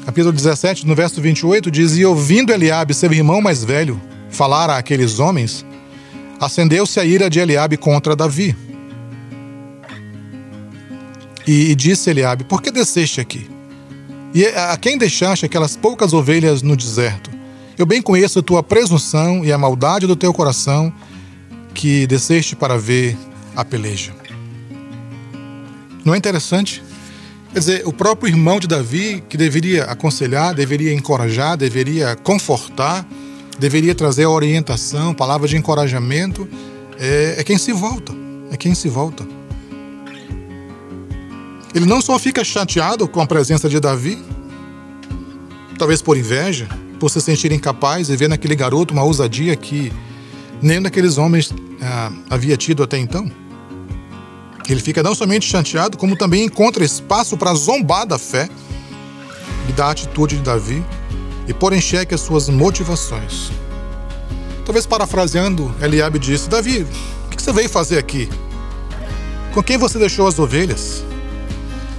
capítulo 0.05 0.33
17, 0.33 0.87
no 0.87 0.95
verso 0.95 1.21
28, 1.21 1.69
diz: 1.71 1.97
E 1.97 2.05
ouvindo 2.05 2.53
Eliabe, 2.53 2.95
seu 2.95 3.13
irmão 3.13 3.41
mais 3.41 3.65
velho, 3.65 4.01
falar 4.31 4.71
àqueles 4.71 5.19
homens, 5.19 5.66
acendeu-se 6.41 6.99
a 7.01 7.05
ira 7.05 7.29
de 7.29 7.39
Eliabe 7.39 7.77
contra 7.77 8.17
Davi. 8.17 8.57
E, 11.47 11.71
e 11.71 11.75
disse 11.75 12.11
Eliabe: 12.11 12.45
Por 12.45 12.61
que 12.61 12.71
desceste 12.71 13.21
aqui? 13.21 13.49
E 14.35 14.47
a 14.47 14.77
quem 14.77 14.99
deixaste 14.99 15.47
aquelas 15.47 15.77
poucas 15.77 16.13
ovelhas 16.13 16.63
no 16.63 16.77
deserto? 16.77 17.31
Eu 17.79 17.87
bem 17.87 18.03
conheço 18.03 18.39
a 18.39 18.43
tua 18.43 18.63
presunção 18.63 19.45
e 19.45 19.53
a 19.53 19.59
maldade 19.59 20.07
do 20.07 20.17
teu 20.17 20.33
coração, 20.33 20.93
que 21.75 22.07
desceste 22.07 22.57
para 22.57 22.79
ver 22.79 23.17
a 23.55 23.65
peleja. 23.65 24.13
Não 26.05 26.15
é 26.15 26.19
interessante? 26.19 26.83
Quer 27.53 27.59
dizer, 27.59 27.83
o 27.87 27.93
próprio 27.93 28.29
irmão 28.29 28.61
de 28.61 28.67
Davi, 28.67 29.23
que 29.29 29.37
deveria 29.37 29.85
aconselhar, 29.85 30.55
deveria 30.55 30.93
encorajar, 30.93 31.57
deveria 31.57 32.15
confortar, 32.17 33.07
deveria 33.59 33.95
trazer 33.95 34.27
orientação, 34.27 35.15
palavras 35.15 35.51
de 35.51 35.57
encorajamento, 35.57 36.49
é, 36.99 37.37
é 37.39 37.45
quem 37.45 37.59
se 37.59 37.73
volta. 37.73 38.13
É 38.51 38.57
quem 38.57 38.75
se 38.75 38.89
volta. 38.89 39.27
Ele 41.75 41.85
não 41.85 42.01
só 42.01 42.19
fica 42.19 42.43
chateado 42.45 43.07
com 43.09 43.21
a 43.21 43.27
presença 43.27 43.69
de 43.69 43.79
Davi, 43.79 44.19
talvez 45.79 46.01
por 46.01 46.17
inveja, 46.17 46.69
por 46.99 47.11
se 47.11 47.21
sentir 47.21 47.53
incapaz 47.53 48.09
e 48.09 48.17
ver 48.17 48.29
naquele 48.29 48.55
garoto 48.55 48.95
uma 48.95 49.03
ousadia 49.03 49.55
que 49.57 49.93
nenhum 50.63 50.83
daqueles 50.83 51.19
homens 51.19 51.53
ah, 51.83 52.13
havia 52.31 52.57
tido 52.57 52.83
até 52.83 52.97
então. 52.97 53.31
Ele 54.69 54.81
fica 54.81 55.03
não 55.03 55.15
somente 55.15 55.47
chateado, 55.47 55.97
como 55.97 56.17
também 56.17 56.45
encontra 56.45 56.85
espaço 56.85 57.37
para 57.37 57.55
zombar 57.55 58.07
da 58.07 58.19
fé 58.19 58.49
e 59.69 59.73
da 59.73 59.91
atitude 59.91 60.37
de 60.37 60.43
Davi 60.43 60.83
e 61.47 61.55
pôr 61.55 61.73
em 61.73 61.81
xeque 61.81 62.15
as 62.15 62.21
suas 62.21 62.49
motivações. 62.49 63.51
Talvez 64.65 64.85
parafraseando, 64.85 65.73
Eliabe 65.81 66.19
disse: 66.19 66.49
Davi, 66.49 66.87
o 67.27 67.31
que 67.31 67.41
você 67.41 67.53
veio 67.53 67.69
fazer 67.69 67.99
aqui? 67.99 68.29
Com 69.55 69.63
quem 69.63 69.79
você 69.79 69.99
deixou 69.99 70.27
as 70.27 70.39
ovelhas? 70.39 71.05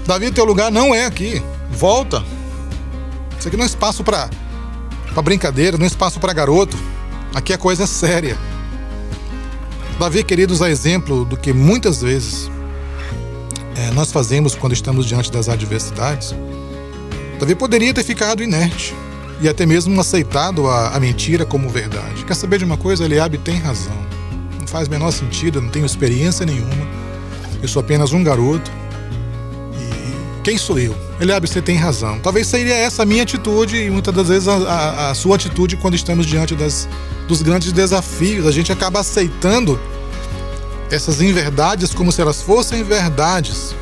Davi, 0.05 0.31
teu 0.31 0.45
lugar 0.45 0.71
não 0.71 0.93
é 0.93 1.05
aqui. 1.05 1.41
Volta. 1.71 2.23
Isso 3.39 3.47
aqui 3.47 3.57
não 3.57 3.63
é 3.63 3.67
espaço 3.67 4.03
para 4.03 4.29
brincadeira, 5.23 5.77
não 5.77 5.85
é 5.85 5.87
espaço 5.87 6.19
para 6.19 6.33
garoto. 6.33 6.77
Aqui 7.33 7.53
a 7.53 7.57
coisa 7.57 7.83
é 7.83 7.87
séria. 7.87 8.37
Davi, 9.99 10.23
queridos, 10.23 10.61
a 10.61 10.69
exemplo 10.69 11.25
do 11.25 11.35
que 11.35 11.51
muitas 11.53 12.01
vezes 12.01 12.51
é, 13.75 13.91
nós 13.91 14.11
fazemos 14.11 14.55
quando 14.55 14.73
estamos 14.73 15.05
diante 15.05 15.31
das 15.31 15.49
adversidades, 15.49 16.35
Davi 17.39 17.55
poderia 17.55 17.93
ter 17.93 18.03
ficado 18.03 18.43
inerte 18.43 18.93
e 19.39 19.47
até 19.47 19.65
mesmo 19.65 19.99
aceitado 19.99 20.67
a, 20.67 20.95
a 20.95 20.99
mentira 20.99 21.45
como 21.45 21.69
verdade. 21.69 22.25
Quer 22.25 22.35
saber 22.35 22.57
de 22.57 22.65
uma 22.65 22.77
coisa? 22.77 23.05
Eliabe 23.05 23.37
tem 23.37 23.57
razão. 23.57 23.97
Não 24.59 24.67
faz 24.67 24.87
menor 24.87 25.11
sentido, 25.11 25.61
não 25.61 25.69
tenho 25.69 25.85
experiência 25.85 26.45
nenhuma. 26.45 26.87
Eu 27.61 27.67
sou 27.67 27.79
apenas 27.79 28.13
um 28.13 28.23
garoto. 28.23 28.71
E 29.73 30.41
quem 30.41 30.57
sou 30.57 30.79
eu? 30.79 30.95
Eliabe, 31.19 31.47
você 31.47 31.61
tem 31.61 31.75
razão. 31.75 32.19
Talvez 32.19 32.47
seria 32.47 32.75
essa 32.75 33.03
a 33.03 33.05
minha 33.05 33.23
atitude 33.23 33.77
e 33.77 33.89
muitas 33.89 34.13
das 34.13 34.27
vezes 34.27 34.47
a, 34.47 34.55
a, 34.55 35.11
a 35.11 35.15
sua 35.15 35.35
atitude 35.35 35.77
quando 35.77 35.95
estamos 35.95 36.25
diante 36.25 36.55
das, 36.55 36.87
dos 37.27 37.41
grandes 37.41 37.71
desafios. 37.71 38.45
A 38.47 38.51
gente 38.51 38.71
acaba 38.71 38.99
aceitando 38.99 39.79
essas 40.89 41.21
inverdades 41.21 41.93
como 41.93 42.11
se 42.11 42.21
elas 42.21 42.41
fossem 42.41 42.83
verdades. 42.83 43.75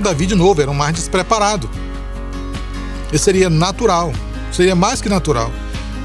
Davi, 0.00 0.24
de 0.26 0.34
novo, 0.34 0.62
era 0.62 0.70
um 0.70 0.74
mais 0.74 0.94
despreparado. 0.94 1.68
E 3.12 3.18
seria 3.18 3.50
natural, 3.50 4.12
seria 4.60 4.74
mais 4.74 5.00
que 5.00 5.08
natural 5.08 5.50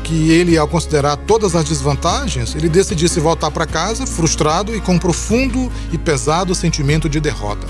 que 0.02 0.32
ele, 0.32 0.58
ao 0.58 0.66
considerar 0.66 1.18
todas 1.18 1.58
as 1.58 1.66
desvantagens, 1.66 2.56
ele 2.56 2.70
decidisse 2.70 3.20
voltar 3.20 3.52
para 3.52 3.66
casa 3.66 4.06
frustrado 4.06 4.74
e 4.74 4.80
com 4.80 4.94
um 4.94 5.00
profundo 5.00 5.70
e 5.92 5.98
pesado 5.98 6.56
sentimento 6.56 7.10
de 7.10 7.20
derrota. 7.20 7.68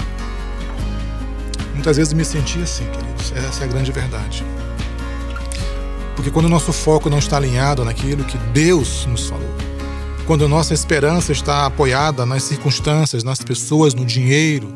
Muitas 1.73 1.97
vezes 1.97 2.13
me 2.13 2.23
senti 2.23 2.61
assim, 2.61 2.85
queridos. 2.85 3.33
Essa 3.35 3.63
é 3.63 3.63
a 3.63 3.67
grande 3.67 3.91
verdade. 3.91 4.45
Porque 6.15 6.29
quando 6.29 6.45
o 6.45 6.49
nosso 6.49 6.71
foco 6.71 7.09
não 7.09 7.17
está 7.17 7.37
alinhado 7.37 7.83
naquilo 7.83 8.23
que 8.23 8.37
Deus 8.53 9.07
nos 9.07 9.27
falou, 9.27 9.55
quando 10.27 10.47
nossa 10.47 10.73
esperança 10.75 11.31
está 11.31 11.65
apoiada 11.65 12.27
nas 12.27 12.43
circunstâncias, 12.43 13.23
nas 13.23 13.39
pessoas, 13.39 13.95
no 13.95 14.05
dinheiro, 14.05 14.71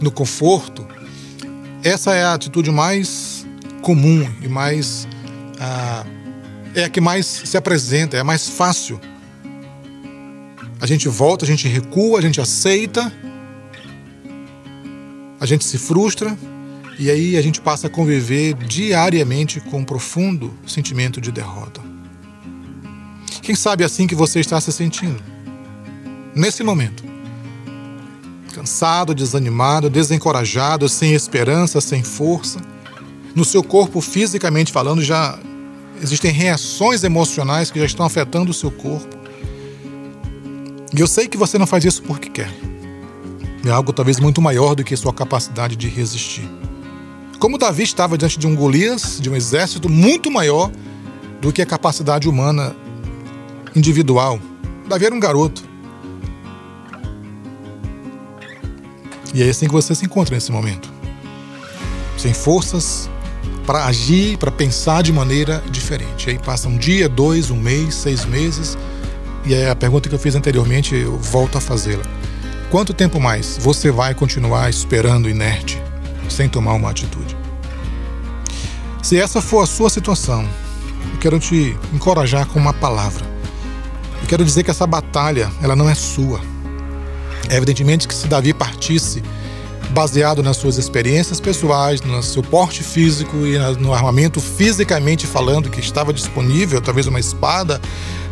no 0.00 0.10
conforto, 0.10 0.86
essa 1.84 2.14
é 2.14 2.24
a 2.24 2.32
atitude 2.32 2.70
mais 2.70 3.46
comum 3.88 4.28
e 4.42 4.48
mais 4.48 5.08
ah, 5.58 6.04
é 6.74 6.84
a 6.84 6.88
que 6.88 7.00
mais 7.00 7.26
se 7.26 7.56
apresenta, 7.56 8.16
é 8.16 8.20
a 8.20 8.24
mais 8.24 8.48
fácil. 8.48 9.00
A 10.80 10.86
gente 10.86 11.08
volta, 11.08 11.44
a 11.44 11.48
gente 11.48 11.66
recua, 11.66 12.18
a 12.18 12.22
gente 12.22 12.40
aceita, 12.40 13.12
a 15.40 15.46
gente 15.46 15.64
se 15.64 15.76
frustra 15.78 16.36
e 16.98 17.10
aí 17.10 17.36
a 17.36 17.42
gente 17.42 17.60
passa 17.60 17.86
a 17.86 17.90
conviver 17.90 18.54
diariamente 18.54 19.60
com 19.60 19.78
um 19.78 19.84
profundo 19.84 20.52
sentimento 20.66 21.20
de 21.20 21.32
derrota. 21.32 21.80
Quem 23.42 23.54
sabe 23.54 23.82
é 23.82 23.86
assim 23.86 24.06
que 24.06 24.14
você 24.14 24.40
está 24.40 24.60
se 24.60 24.72
sentindo? 24.72 25.22
Nesse 26.34 26.62
momento. 26.62 27.02
Cansado, 28.52 29.14
desanimado, 29.14 29.88
desencorajado, 29.88 30.88
sem 30.88 31.14
esperança, 31.14 31.80
sem 31.80 32.02
força. 32.02 32.60
No 33.34 33.44
seu 33.44 33.62
corpo, 33.62 34.00
fisicamente 34.00 34.72
falando, 34.72 35.00
já 35.00 35.38
existem 36.02 36.32
reações 36.32 37.04
emocionais 37.04 37.70
que 37.70 37.78
já 37.78 37.86
estão 37.86 38.04
afetando 38.04 38.50
o 38.50 38.54
seu 38.54 38.70
corpo. 38.70 39.16
E 40.96 41.00
eu 41.00 41.06
sei 41.06 41.28
que 41.28 41.36
você 41.36 41.58
não 41.58 41.66
faz 41.66 41.84
isso 41.84 42.02
porque 42.02 42.30
quer. 42.30 42.50
É 43.64 43.70
algo 43.70 43.92
talvez 43.92 44.18
muito 44.18 44.40
maior 44.40 44.74
do 44.74 44.84
que 44.84 44.96
sua 44.96 45.12
capacidade 45.12 45.76
de 45.76 45.88
resistir. 45.88 46.48
Como 47.38 47.58
Davi 47.58 47.82
estava 47.82 48.16
diante 48.16 48.38
de 48.38 48.46
um 48.46 48.56
Golias, 48.56 49.18
de 49.20 49.28
um 49.30 49.36
exército 49.36 49.88
muito 49.88 50.30
maior 50.30 50.70
do 51.40 51.52
que 51.52 51.62
a 51.62 51.66
capacidade 51.66 52.28
humana 52.28 52.74
individual. 53.76 54.40
Davi 54.88 55.06
era 55.06 55.14
um 55.14 55.20
garoto. 55.20 55.62
E 59.34 59.42
é 59.42 59.48
assim 59.48 59.66
que 59.66 59.72
você 59.72 59.94
se 59.94 60.04
encontra 60.04 60.34
nesse 60.34 60.50
momento. 60.50 60.90
Sem 62.16 62.32
forças, 62.32 63.08
para 63.68 63.84
agir, 63.84 64.38
para 64.38 64.50
pensar 64.50 65.02
de 65.02 65.12
maneira 65.12 65.62
diferente. 65.70 66.30
Aí 66.30 66.38
passa 66.38 66.66
um 66.70 66.78
dia, 66.78 67.06
dois, 67.06 67.50
um 67.50 67.56
mês, 67.60 67.96
seis 67.96 68.24
meses, 68.24 68.78
e 69.44 69.52
é 69.52 69.68
a 69.68 69.76
pergunta 69.76 70.08
que 70.08 70.14
eu 70.14 70.18
fiz 70.18 70.34
anteriormente, 70.34 70.94
eu 70.94 71.18
volto 71.18 71.58
a 71.58 71.60
fazê-la. 71.60 72.02
Quanto 72.70 72.94
tempo 72.94 73.20
mais 73.20 73.58
você 73.60 73.90
vai 73.90 74.14
continuar 74.14 74.70
esperando 74.70 75.28
inerte, 75.28 75.78
sem 76.30 76.48
tomar 76.48 76.72
uma 76.72 76.88
atitude? 76.88 77.36
Se 79.02 79.18
essa 79.20 79.42
for 79.42 79.64
a 79.64 79.66
sua 79.66 79.90
situação, 79.90 80.48
eu 81.12 81.18
quero 81.20 81.38
te 81.38 81.76
encorajar 81.92 82.46
com 82.46 82.58
uma 82.58 82.72
palavra. 82.72 83.26
Eu 84.22 84.28
quero 84.28 84.46
dizer 84.46 84.62
que 84.62 84.70
essa 84.70 84.86
batalha, 84.86 85.52
ela 85.62 85.76
não 85.76 85.90
é 85.90 85.94
sua. 85.94 86.40
É 87.50 87.56
evidentemente 87.56 88.08
que 88.08 88.14
se 88.14 88.28
Davi 88.28 88.54
partisse 88.54 89.22
baseado 89.90 90.42
nas 90.42 90.56
suas 90.56 90.76
experiências 90.76 91.40
pessoais, 91.40 92.00
no 92.02 92.22
seu 92.22 92.42
porte 92.42 92.82
físico 92.82 93.46
e 93.46 93.58
no 93.78 93.92
armamento 93.92 94.40
fisicamente 94.40 95.26
falando 95.26 95.70
que 95.70 95.80
estava 95.80 96.12
disponível, 96.12 96.80
talvez 96.80 97.06
uma 97.06 97.20
espada, 97.20 97.80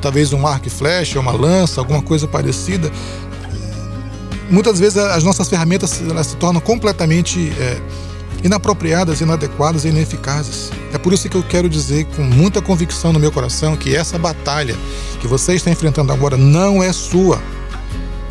talvez 0.00 0.32
um 0.32 0.46
arco 0.46 0.68
e 0.68 0.70
flecha, 0.70 1.18
uma 1.18 1.32
lança, 1.32 1.80
alguma 1.80 2.02
coisa 2.02 2.26
parecida. 2.28 2.90
Muitas 4.50 4.78
vezes 4.78 4.98
as 4.98 5.24
nossas 5.24 5.48
ferramentas 5.48 6.00
elas 6.00 6.28
se 6.28 6.36
tornam 6.36 6.60
completamente 6.60 7.52
é, 7.58 7.80
inapropriadas, 8.44 9.20
inadequadas 9.20 9.84
e 9.84 9.88
ineficazes. 9.88 10.70
É 10.92 10.98
por 10.98 11.12
isso 11.12 11.28
que 11.28 11.36
eu 11.36 11.42
quero 11.42 11.68
dizer 11.68 12.04
com 12.16 12.22
muita 12.22 12.62
convicção 12.62 13.12
no 13.12 13.18
meu 13.18 13.32
coração 13.32 13.76
que 13.76 13.96
essa 13.96 14.18
batalha 14.18 14.76
que 15.20 15.26
você 15.26 15.54
está 15.54 15.70
enfrentando 15.70 16.12
agora 16.12 16.36
não 16.36 16.82
é 16.82 16.92
sua 16.92 17.40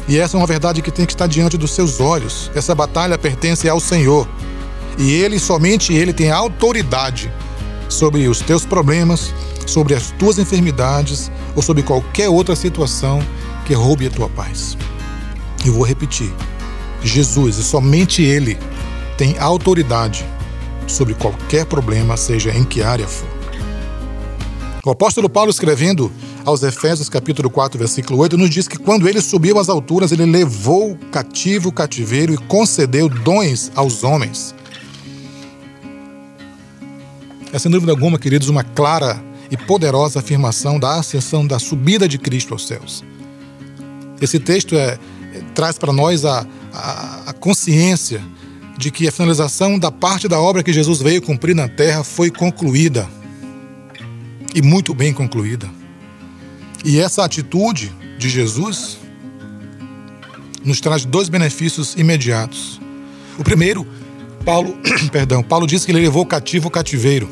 e 0.08 0.20
essa 0.20 0.38
é 0.38 0.40
uma 0.40 0.46
verdade 0.46 0.82
que 0.82 0.92
tem 0.92 1.06
que 1.06 1.14
estar 1.14 1.28
diante 1.28 1.58
dos 1.58 1.72
seus 1.72 2.00
olhos. 2.00 2.52
Essa 2.54 2.76
batalha 2.76 3.18
pertence 3.18 3.68
ao 3.68 3.80
Senhor. 3.80 4.28
E 4.98 5.12
Ele, 5.12 5.40
somente 5.40 5.94
Ele, 5.94 6.14
tem 6.14 6.32
autoridade 6.32 7.32
sobre 7.90 8.28
os 8.28 8.40
teus 8.40 8.66
problemas, 8.66 9.34
sobre 9.66 9.96
as 9.96 10.12
tuas 10.12 10.38
enfermidades 10.38 11.32
ou 11.56 11.62
sobre 11.62 11.82
qualquer 11.82 12.30
outra 12.30 12.56
situação 12.56 13.20
que 13.66 13.74
roube 13.74 14.06
a 14.06 14.12
tua 14.12 14.30
paz. 14.30 14.78
Eu 15.66 15.74
vou 15.74 15.84
repetir: 15.84 16.32
Jesus, 17.04 17.58
e 17.58 17.64
somente 17.64 18.22
Ele, 18.22 18.58
tem 19.18 19.38
autoridade 19.40 20.26
sobre 20.88 21.16
qualquer 21.16 21.66
problema, 21.66 22.16
seja 22.16 22.52
em 22.52 22.64
que 22.64 22.84
área 22.84 23.08
for. 23.08 23.28
O 24.86 24.92
apóstolo 24.92 25.28
Paulo, 25.28 25.50
escrevendo 25.50 26.12
aos 26.46 26.62
Efésios 26.62 27.10
capítulo 27.10 27.50
4, 27.50 27.78
versículo 27.78 28.20
8, 28.20 28.38
nos 28.38 28.50
diz 28.50 28.68
que 28.68 28.78
quando 28.78 29.10
ele 29.10 29.20
subiu 29.20 29.58
às 29.60 29.68
alturas, 29.68 30.12
ele 30.12 30.26
levou 30.26 30.96
cativo 31.12 31.70
o 31.70 31.72
cativeiro 31.72 32.34
e 32.34 32.38
concedeu 32.38 33.10
dons 33.10 33.72
aos 33.76 34.04
homens. 34.04 34.54
É 37.52 37.58
sem 37.58 37.72
dúvida 37.72 37.92
alguma, 37.92 38.20
queridos, 38.20 38.48
uma 38.48 38.64
clara 38.64 39.22
e 39.50 39.58
poderosa 39.58 40.20
afirmação 40.20 40.80
da 40.80 41.00
ascensão, 41.00 41.46
da 41.46 41.58
subida 41.58 42.08
de 42.08 42.20
Cristo 42.20 42.54
aos 42.54 42.68
céus. 42.68 43.04
Esse 44.22 44.40
texto 44.40 44.76
é, 44.76 45.00
é 45.34 45.42
traz 45.56 45.78
para 45.78 45.92
nós 45.92 46.26
a, 46.26 46.46
a, 46.72 47.30
a 47.30 47.34
consciência 47.34 48.22
de 48.78 48.92
que 48.92 49.08
a 49.08 49.12
finalização 49.12 49.80
da 49.80 49.92
parte 49.92 50.28
da 50.28 50.40
obra 50.40 50.64
que 50.64 50.74
Jesus 50.74 51.00
veio 51.00 51.22
cumprir 51.22 51.56
na 51.56 51.68
terra 51.68 52.04
foi 52.04 52.30
concluída 52.30 53.08
e 54.54 54.62
muito 54.62 54.94
bem 54.94 55.14
concluída. 55.14 55.68
E 56.86 57.00
essa 57.00 57.26
atitude 57.26 57.92
de 58.20 58.30
Jesus 58.30 59.00
nos 60.64 60.80
traz 60.80 61.04
dois 61.04 61.28
benefícios 61.30 61.96
imediatos. 61.96 62.80
O 63.40 63.44
primeiro, 63.44 63.88
Paulo, 64.46 64.78
perdão, 65.12 65.42
Paulo 65.42 65.66
diz 65.66 65.84
que 65.84 65.92
ele 65.92 66.02
levou 66.02 66.24
cativo 66.28 66.68
o 66.68 66.72
cativeiro. 66.72 67.28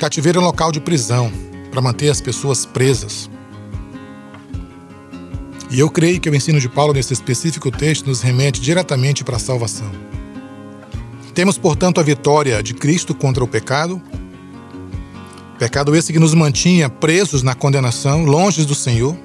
Cativeiro 0.00 0.40
é 0.40 0.42
um 0.42 0.46
local 0.46 0.72
de 0.72 0.80
prisão 0.80 1.30
para 1.70 1.80
manter 1.80 2.10
as 2.10 2.20
pessoas 2.20 2.66
presas. 2.66 3.30
E 5.70 5.78
eu 5.78 5.88
creio 5.88 6.20
que 6.20 6.28
o 6.28 6.34
ensino 6.34 6.58
de 6.58 6.68
Paulo 6.68 6.94
nesse 6.94 7.12
específico 7.12 7.70
texto 7.70 8.08
nos 8.08 8.20
remete 8.20 8.60
diretamente 8.60 9.22
para 9.22 9.36
a 9.36 9.40
salvação. 9.40 9.92
Temos, 11.34 11.56
portanto, 11.56 12.00
a 12.00 12.02
vitória 12.02 12.60
de 12.64 12.74
Cristo 12.74 13.14
contra 13.14 13.44
o 13.44 13.48
pecado 13.48 14.02
Pecado 15.58 15.96
esse 15.96 16.12
que 16.12 16.20
nos 16.20 16.34
mantinha 16.34 16.88
presos 16.88 17.42
na 17.42 17.54
condenação, 17.54 18.24
longe 18.24 18.64
do 18.64 18.76
Senhor. 18.76 19.16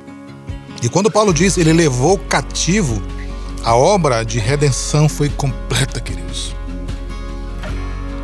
E 0.82 0.90
quando 0.90 1.12
Paulo 1.12 1.32
diz 1.32 1.58
ele 1.58 1.72
levou 1.72 2.18
cativo, 2.18 3.02
a 3.64 3.76
obra 3.76 4.24
de 4.24 4.40
redenção 4.40 5.08
foi 5.08 5.30
completa, 5.30 6.02
queridos. 6.02 6.56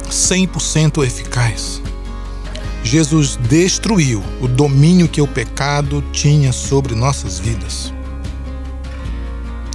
100% 0.09 1.05
eficaz. 1.05 1.81
Jesus 2.83 3.37
destruiu 3.47 4.23
o 4.41 4.47
domínio 4.47 5.07
que 5.07 5.21
o 5.21 5.27
pecado 5.27 6.03
tinha 6.11 6.51
sobre 6.51 6.95
nossas 6.95 7.37
vidas. 7.37 7.93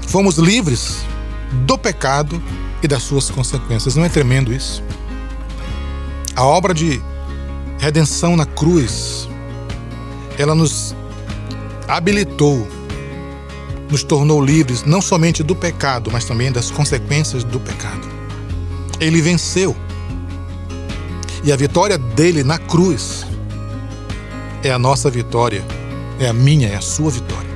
Fomos 0.09 0.39
livres 0.39 1.05
do 1.67 1.79
pecado 1.79 2.43
e 2.83 2.89
das 2.89 3.05
suas 3.05 3.31
consequências. 3.31 3.95
Não 3.95 4.05
é 4.05 4.09
tremendo 4.09 4.53
isso? 4.53 4.83
A 6.35 6.45
obra 6.45 6.75
de 6.75 7.01
redenção 7.85 8.35
na 8.35 8.47
cruz, 8.47 9.29
ela 10.39 10.55
nos 10.55 10.97
habilitou, 11.87 12.67
nos 13.91 14.03
tornou 14.03 14.43
livres 14.43 14.85
não 14.85 15.03
somente 15.03 15.43
do 15.43 15.55
pecado, 15.55 16.11
mas 16.11 16.25
também 16.25 16.51
das 16.51 16.71
consequências 16.71 17.45
do 17.45 17.61
pecado. 17.61 18.09
Ele 18.99 19.21
venceu. 19.21 19.77
E 21.45 21.53
a 21.53 21.57
vitória 21.57 21.99
dele 21.99 22.43
na 22.43 22.57
cruz 22.57 23.27
é 24.63 24.71
a 24.71 24.79
nossa 24.79 25.11
vitória, 25.11 25.63
é 26.19 26.27
a 26.27 26.33
minha, 26.33 26.69
é 26.69 26.77
a 26.77 26.81
sua 26.81 27.11
vitória. 27.11 27.51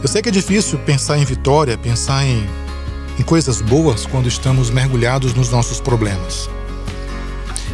Eu 0.00 0.08
sei 0.08 0.22
que 0.22 0.28
é 0.28 0.32
difícil 0.32 0.78
pensar 0.78 1.18
em 1.18 1.24
vitória, 1.24 1.76
pensar 1.76 2.24
em, 2.24 2.46
em 3.18 3.22
coisas 3.24 3.60
boas 3.60 4.06
quando 4.06 4.28
estamos 4.28 4.70
mergulhados 4.70 5.34
nos 5.34 5.50
nossos 5.50 5.80
problemas. 5.80 6.48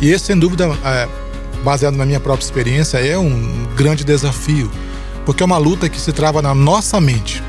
E 0.00 0.10
esse, 0.10 0.26
sem 0.26 0.38
dúvida, 0.38 0.66
é, 0.84 1.08
baseado 1.64 1.96
na 1.96 2.06
minha 2.06 2.20
própria 2.20 2.44
experiência, 2.44 2.98
é 2.98 3.18
um 3.18 3.66
grande 3.76 4.04
desafio, 4.04 4.70
porque 5.26 5.42
é 5.42 5.46
uma 5.46 5.58
luta 5.58 5.88
que 5.88 6.00
se 6.00 6.12
trava 6.12 6.40
na 6.40 6.54
nossa 6.54 7.00
mente. 7.00 7.42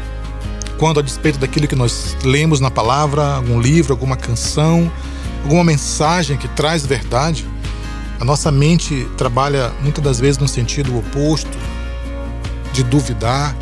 Quando, 0.77 0.99
a 0.99 1.03
despeito 1.03 1.37
daquilo 1.37 1.67
que 1.67 1.75
nós 1.75 2.15
lemos 2.23 2.59
na 2.59 2.71
palavra, 2.71 3.35
algum 3.35 3.59
livro, 3.59 3.93
alguma 3.93 4.15
canção, 4.15 4.91
alguma 5.43 5.63
mensagem 5.63 6.37
que 6.37 6.47
traz 6.47 6.85
verdade, 6.85 7.45
a 8.19 8.25
nossa 8.25 8.51
mente 8.51 9.07
trabalha 9.17 9.71
muitas 9.81 10.03
das 10.03 10.19
vezes 10.19 10.37
no 10.37 10.47
sentido 10.47 10.97
oposto, 10.97 11.57
de 12.73 12.83
duvidar, 12.83 13.55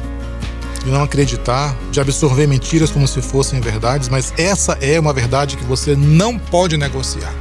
de 0.84 0.92
não 0.92 1.04
acreditar, 1.04 1.76
de 1.92 2.00
absorver 2.00 2.48
mentiras 2.48 2.90
como 2.90 3.08
se 3.08 3.22
fossem 3.22 3.60
verdades, 3.60 4.10
mas 4.10 4.34
essa 4.38 4.78
é 4.80 5.00
uma 5.00 5.12
verdade 5.12 5.58
que 5.58 5.64
você 5.64 5.96
não 5.96 6.38
pode 6.40 6.78
negociar. 6.78 7.34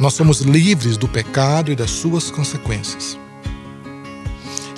Nós 0.00 0.14
somos 0.14 0.40
livres 0.40 0.96
do 0.96 1.06
pecado 1.06 1.70
e 1.70 1.76
das 1.76 1.90
suas 1.90 2.30
consequências. 2.30 3.18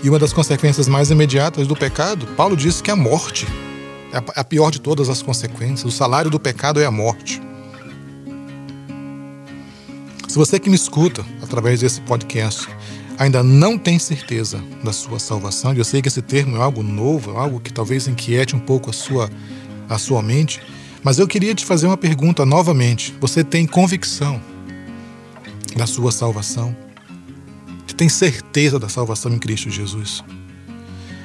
E 0.03 0.09
uma 0.09 0.19
das 0.19 0.33
consequências 0.33 0.89
mais 0.89 1.13
imediatas 1.13 1.69
do 1.69 1.77
pecado, 1.77 2.27
Paulo 2.37 2.57
disse 2.57 2.83
que 2.83 2.91
é 2.91 2.93
a 2.93 2.97
morte. 2.97 3.47
É 4.13 4.21
a 4.35 4.43
pior 4.43 4.73
de 4.73 4.81
todas 4.81 5.09
as 5.09 5.23
consequências. 5.23 5.85
O 5.85 5.97
salário 5.97 6.29
do 6.29 6.41
pecado 6.41 6.81
é 6.81 6.85
a 6.85 6.91
morte. 6.91 7.41
Se 10.27 10.37
você 10.37 10.59
que 10.59 10.69
me 10.69 10.75
escuta 10.75 11.25
através 11.41 11.79
desse 11.79 12.01
podcast 12.01 12.69
ainda 13.17 13.45
não 13.45 13.79
tem 13.79 14.01
certeza 14.01 14.61
da 14.83 14.93
sua 14.93 15.21
salvação, 15.21 15.73
e 15.73 15.79
eu 15.79 15.85
sei 15.85 16.03
que 16.03 16.09
esse 16.09 16.21
termo 16.21 16.57
é 16.57 16.61
algo 16.61 16.83
novo, 16.83 17.37
é 17.37 17.39
algo 17.39 17.61
que 17.61 17.73
talvez 17.73 18.09
inquiete 18.09 18.57
um 18.57 18.59
pouco 18.59 18.91
a 18.91 18.93
sua, 18.93 19.31
a 19.89 19.99
sua 19.99 20.21
mente, 20.21 20.61
mas 21.05 21.21
eu 21.21 21.29
queria 21.29 21.55
te 21.55 21.65
fazer 21.65 21.87
uma 21.87 21.97
pergunta 21.97 22.45
novamente. 22.45 23.15
Você 23.21 23.45
tem 23.45 23.67
convicção 23.67 24.41
da 25.77 25.87
sua 25.87 26.13
salvação? 26.13 26.77
Você 27.87 27.95
tem 27.95 28.09
certeza 28.09 28.79
da 28.79 28.89
salvação 28.89 29.33
em 29.33 29.39
Cristo 29.39 29.71
Jesus? 29.71 30.23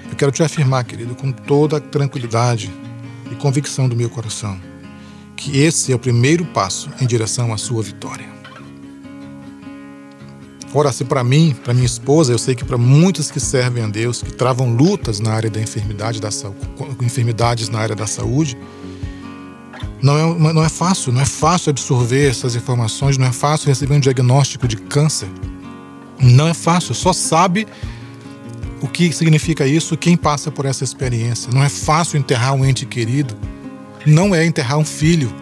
Eu 0.10 0.16
quero 0.16 0.32
te 0.32 0.44
afirmar, 0.44 0.84
querido, 0.84 1.16
com 1.16 1.32
toda 1.32 1.78
a 1.78 1.80
tranquilidade 1.80 2.72
e 3.32 3.36
convicção 3.36 3.88
do 3.88 3.96
meu 3.96 4.10
coração, 4.10 4.60
que 5.36 5.60
esse 5.60 5.92
é 5.92 5.96
o 5.96 6.00
primeiro 6.00 6.46
passo 6.46 6.90
em 7.00 7.06
direção 7.06 7.54
à 7.54 7.58
sua 7.58 7.84
vitória. 7.84 8.28
Ora, 10.74 10.92
se 10.92 11.06
para 11.06 11.24
mim, 11.24 11.56
para 11.64 11.74
minha 11.74 11.86
esposa, 11.86 12.34
eu 12.34 12.38
sei 12.38 12.54
que 12.54 12.66
para 12.66 12.78
muitos 12.78 13.32
que 13.32 13.40
servem 13.40 13.84
a 13.84 13.88
Deus, 13.88 14.22
que 14.22 14.34
travam 14.34 14.76
lutas 14.76 15.20
na 15.20 15.32
área 15.32 15.50
da 15.50 15.62
enfermidade, 15.62 16.20
da 16.20 16.30
enfermidades 17.02 17.70
na 17.70 17.80
área 17.80 17.96
da 17.96 18.06
saúde, 18.06 18.58
não 20.02 20.50
é, 20.50 20.54
não 20.54 20.64
é 20.64 20.70
fácil, 20.70 21.12
não 21.12 21.22
é 21.22 21.26
fácil 21.26 21.72
absorver 21.72 22.30
essas 22.30 22.56
informações, 22.56 23.18
não 23.18 23.28
é 23.28 23.32
fácil 23.32 23.68
receber 23.68 23.96
um 23.96 24.00
diagnóstico 24.00 24.68
de 24.68 24.78
câncer. 24.78 25.30
Não 26.20 26.48
é 26.48 26.54
fácil, 26.54 26.96
só 26.96 27.14
sabe 27.14 27.68
o 28.82 28.88
que 28.88 29.12
significa 29.12 29.66
isso 29.66 29.98
quem 29.98 30.16
passa 30.16 30.52
por 30.52 30.66
essa 30.66 30.84
experiência. 30.84 31.52
Não 31.52 31.64
é 31.64 31.70
fácil 31.70 32.18
enterrar 32.18 32.54
um 32.54 32.66
ente 32.66 32.86
querido, 32.86 33.36
não 34.06 34.34
é 34.34 34.46
enterrar 34.46 34.78
um 34.78 34.86
filho. 34.86 35.34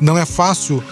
Não 0.00 0.18
é 0.18 0.26
fácil 0.26 0.82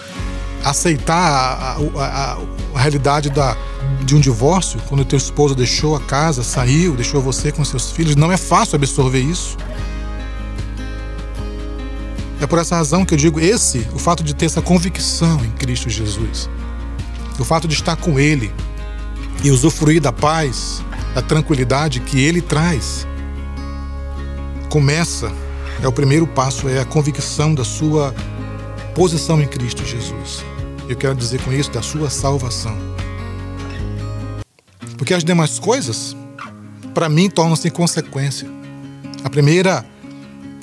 aceitar 0.63 1.15
a, 1.15 1.75
a, 1.75 2.05
a, 2.05 2.37
a 2.75 2.79
realidade 2.79 3.29
da, 3.29 3.55
de 4.03 4.15
um 4.15 4.19
divórcio, 4.19 4.79
quando 4.87 5.03
teu 5.05 5.17
esposo 5.17 5.53
deixou 5.53 5.95
a 5.95 5.99
casa, 5.99 6.43
saiu, 6.43 6.95
deixou 6.95 7.21
você 7.21 7.51
com 7.51 7.63
seus 7.63 7.91
filhos. 7.91 8.15
Não 8.15 8.31
é 8.31 8.37
fácil 8.37 8.75
absorver 8.75 9.19
isso. 9.19 9.57
É 12.43 12.45
por 12.45 12.59
essa 12.59 12.75
razão 12.75 13.05
que 13.05 13.13
eu 13.13 13.17
digo 13.17 13.39
esse, 13.39 13.87
o 13.93 13.97
fato 13.97 14.21
de 14.21 14.35
ter 14.35 14.47
essa 14.47 14.61
convicção 14.61 15.39
em 15.45 15.51
Cristo 15.51 15.89
Jesus, 15.89 16.49
o 17.39 17.45
fato 17.45 17.69
de 17.69 17.73
estar 17.73 17.95
com 17.95 18.19
Ele 18.19 18.53
e 19.45 19.49
usufruir 19.49 20.01
da 20.01 20.11
paz, 20.11 20.83
da 21.15 21.21
tranquilidade 21.21 22.01
que 22.01 22.19
Ele 22.21 22.41
traz, 22.41 23.07
começa, 24.69 25.31
é 25.81 25.87
o 25.87 25.91
primeiro 25.93 26.27
passo, 26.27 26.67
é 26.67 26.81
a 26.81 26.85
convicção 26.85 27.55
da 27.55 27.63
sua 27.63 28.13
posição 28.93 29.41
em 29.41 29.47
Cristo 29.47 29.85
Jesus. 29.85 30.43
Eu 30.89 30.97
quero 30.97 31.15
dizer 31.15 31.41
com 31.43 31.53
isso 31.53 31.71
da 31.71 31.81
sua 31.81 32.09
salvação. 32.09 32.77
Porque 34.97 35.13
as 35.13 35.23
demais 35.23 35.59
coisas, 35.59 36.13
para 36.93 37.07
mim, 37.07 37.29
tornam-se 37.29 37.69
consequência. 37.69 38.49
A 39.23 39.29
primeira 39.29 39.92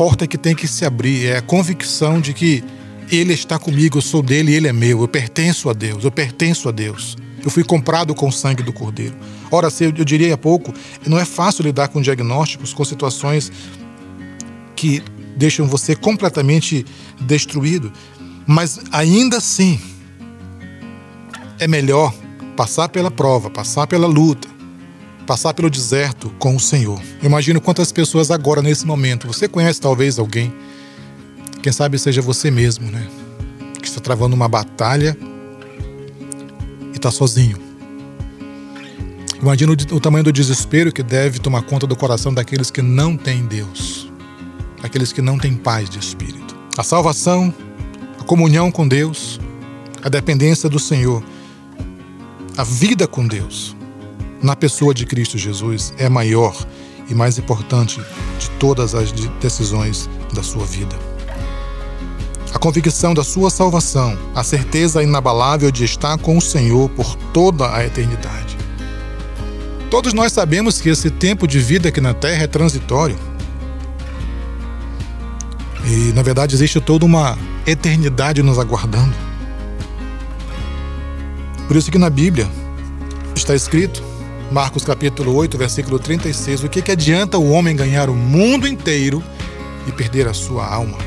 porta 0.00 0.26
que 0.26 0.38
tem 0.38 0.54
que 0.54 0.66
se 0.66 0.86
abrir 0.86 1.26
é 1.26 1.36
a 1.36 1.42
convicção 1.42 2.22
de 2.22 2.32
que 2.32 2.64
Ele 3.12 3.34
está 3.34 3.58
comigo, 3.58 3.98
eu 3.98 4.00
sou 4.00 4.22
dele 4.22 4.54
Ele 4.54 4.66
é 4.66 4.72
meu, 4.72 5.02
eu 5.02 5.06
pertenço 5.06 5.68
a 5.68 5.74
Deus, 5.74 6.04
eu 6.04 6.10
pertenço 6.10 6.70
a 6.70 6.72
Deus. 6.72 7.18
Eu 7.44 7.50
fui 7.50 7.62
comprado 7.62 8.14
com 8.14 8.26
o 8.26 8.32
sangue 8.32 8.62
do 8.62 8.72
Cordeiro. 8.72 9.14
Ora, 9.50 9.68
eu 9.78 9.92
diria 10.02 10.32
há 10.32 10.38
pouco, 10.38 10.72
não 11.06 11.18
é 11.18 11.26
fácil 11.26 11.64
lidar 11.64 11.88
com 11.88 12.00
diagnósticos, 12.00 12.72
com 12.72 12.82
situações 12.82 13.52
que 14.74 15.02
deixam 15.36 15.66
você 15.66 15.94
completamente 15.94 16.86
destruído, 17.20 17.92
mas 18.46 18.80
ainda 18.92 19.36
assim 19.36 19.78
é 21.58 21.68
melhor 21.68 22.14
passar 22.56 22.88
pela 22.88 23.10
prova, 23.10 23.50
passar 23.50 23.86
pela 23.86 24.06
luta, 24.06 24.48
passar 25.30 25.54
pelo 25.54 25.70
deserto 25.70 26.28
com 26.40 26.56
o 26.56 26.58
Senhor. 26.58 27.00
Eu 27.22 27.26
imagino 27.26 27.60
quantas 27.60 27.92
pessoas 27.92 28.32
agora, 28.32 28.60
nesse 28.60 28.84
momento, 28.84 29.28
você 29.28 29.46
conhece 29.46 29.80
talvez 29.80 30.18
alguém, 30.18 30.52
quem 31.62 31.72
sabe 31.72 32.00
seja 32.00 32.20
você 32.20 32.50
mesmo, 32.50 32.90
né? 32.90 33.06
Que 33.80 33.86
está 33.86 34.00
travando 34.00 34.34
uma 34.34 34.48
batalha 34.48 35.16
e 36.92 36.96
está 36.96 37.12
sozinho. 37.12 37.56
Imagina 39.40 39.72
o 39.92 40.00
tamanho 40.00 40.24
do 40.24 40.32
desespero 40.32 40.92
que 40.92 41.00
deve 41.00 41.38
tomar 41.38 41.62
conta 41.62 41.86
do 41.86 41.94
coração 41.94 42.34
daqueles 42.34 42.68
que 42.68 42.82
não 42.82 43.16
têm 43.16 43.46
Deus, 43.46 44.10
daqueles 44.82 45.12
que 45.12 45.22
não 45.22 45.38
têm 45.38 45.54
paz 45.54 45.88
de 45.88 46.00
espírito. 46.00 46.56
A 46.76 46.82
salvação, 46.82 47.54
a 48.18 48.24
comunhão 48.24 48.68
com 48.68 48.88
Deus, 48.88 49.38
a 50.02 50.08
dependência 50.08 50.68
do 50.68 50.80
Senhor, 50.80 51.22
a 52.56 52.64
vida 52.64 53.06
com 53.06 53.28
Deus 53.28 53.76
na 54.42 54.57
pessoa 54.57 54.94
de 54.94 55.05
Cristo 55.05 55.37
Jesus 55.37 55.92
é 55.98 56.09
maior 56.09 56.57
e 57.09 57.14
mais 57.14 57.38
importante 57.38 58.00
de 58.38 58.50
todas 58.59 58.94
as 58.94 59.12
decisões 59.40 60.09
da 60.33 60.42
sua 60.42 60.64
vida. 60.64 60.96
A 62.55 62.59
convicção 62.59 63.14
da 63.14 63.22
sua 63.22 63.50
salvação, 63.50 64.18
a 64.35 64.42
certeza 64.42 65.03
inabalável 65.03 65.70
de 65.70 65.85
estar 65.85 66.18
com 66.18 66.37
o 66.37 66.40
Senhor 66.40 66.88
por 66.90 67.14
toda 67.33 67.74
a 67.74 67.85
eternidade. 67.85 68.57
Todos 69.90 70.12
nós 70.12 70.33
sabemos 70.33 70.81
que 70.81 70.88
esse 70.88 71.11
tempo 71.11 71.46
de 71.46 71.59
vida 71.59 71.88
aqui 71.88 72.00
na 72.00 72.14
Terra 72.14 72.44
é 72.44 72.46
transitório. 72.46 73.18
E, 75.85 76.12
na 76.12 76.22
verdade, 76.22 76.55
existe 76.55 76.81
toda 76.81 77.05
uma 77.05 77.37
eternidade 77.66 78.42
nos 78.42 78.59
aguardando. 78.59 79.14
Por 81.66 81.76
isso 81.76 81.90
que 81.90 81.98
na 81.98 82.11
Bíblia 82.11 82.48
está 83.35 83.55
escrito 83.55 84.10
Marcos 84.50 84.84
capítulo 84.84 85.32
8, 85.36 85.56
versículo 85.56 85.96
36. 86.00 86.64
O 86.64 86.68
que, 86.68 86.82
que 86.82 86.90
adianta 86.90 87.38
o 87.38 87.50
homem 87.50 87.76
ganhar 87.76 88.10
o 88.10 88.14
mundo 88.14 88.66
inteiro 88.66 89.22
e 89.86 89.92
perder 89.92 90.26
a 90.26 90.34
sua 90.34 90.66
alma? 90.66 90.98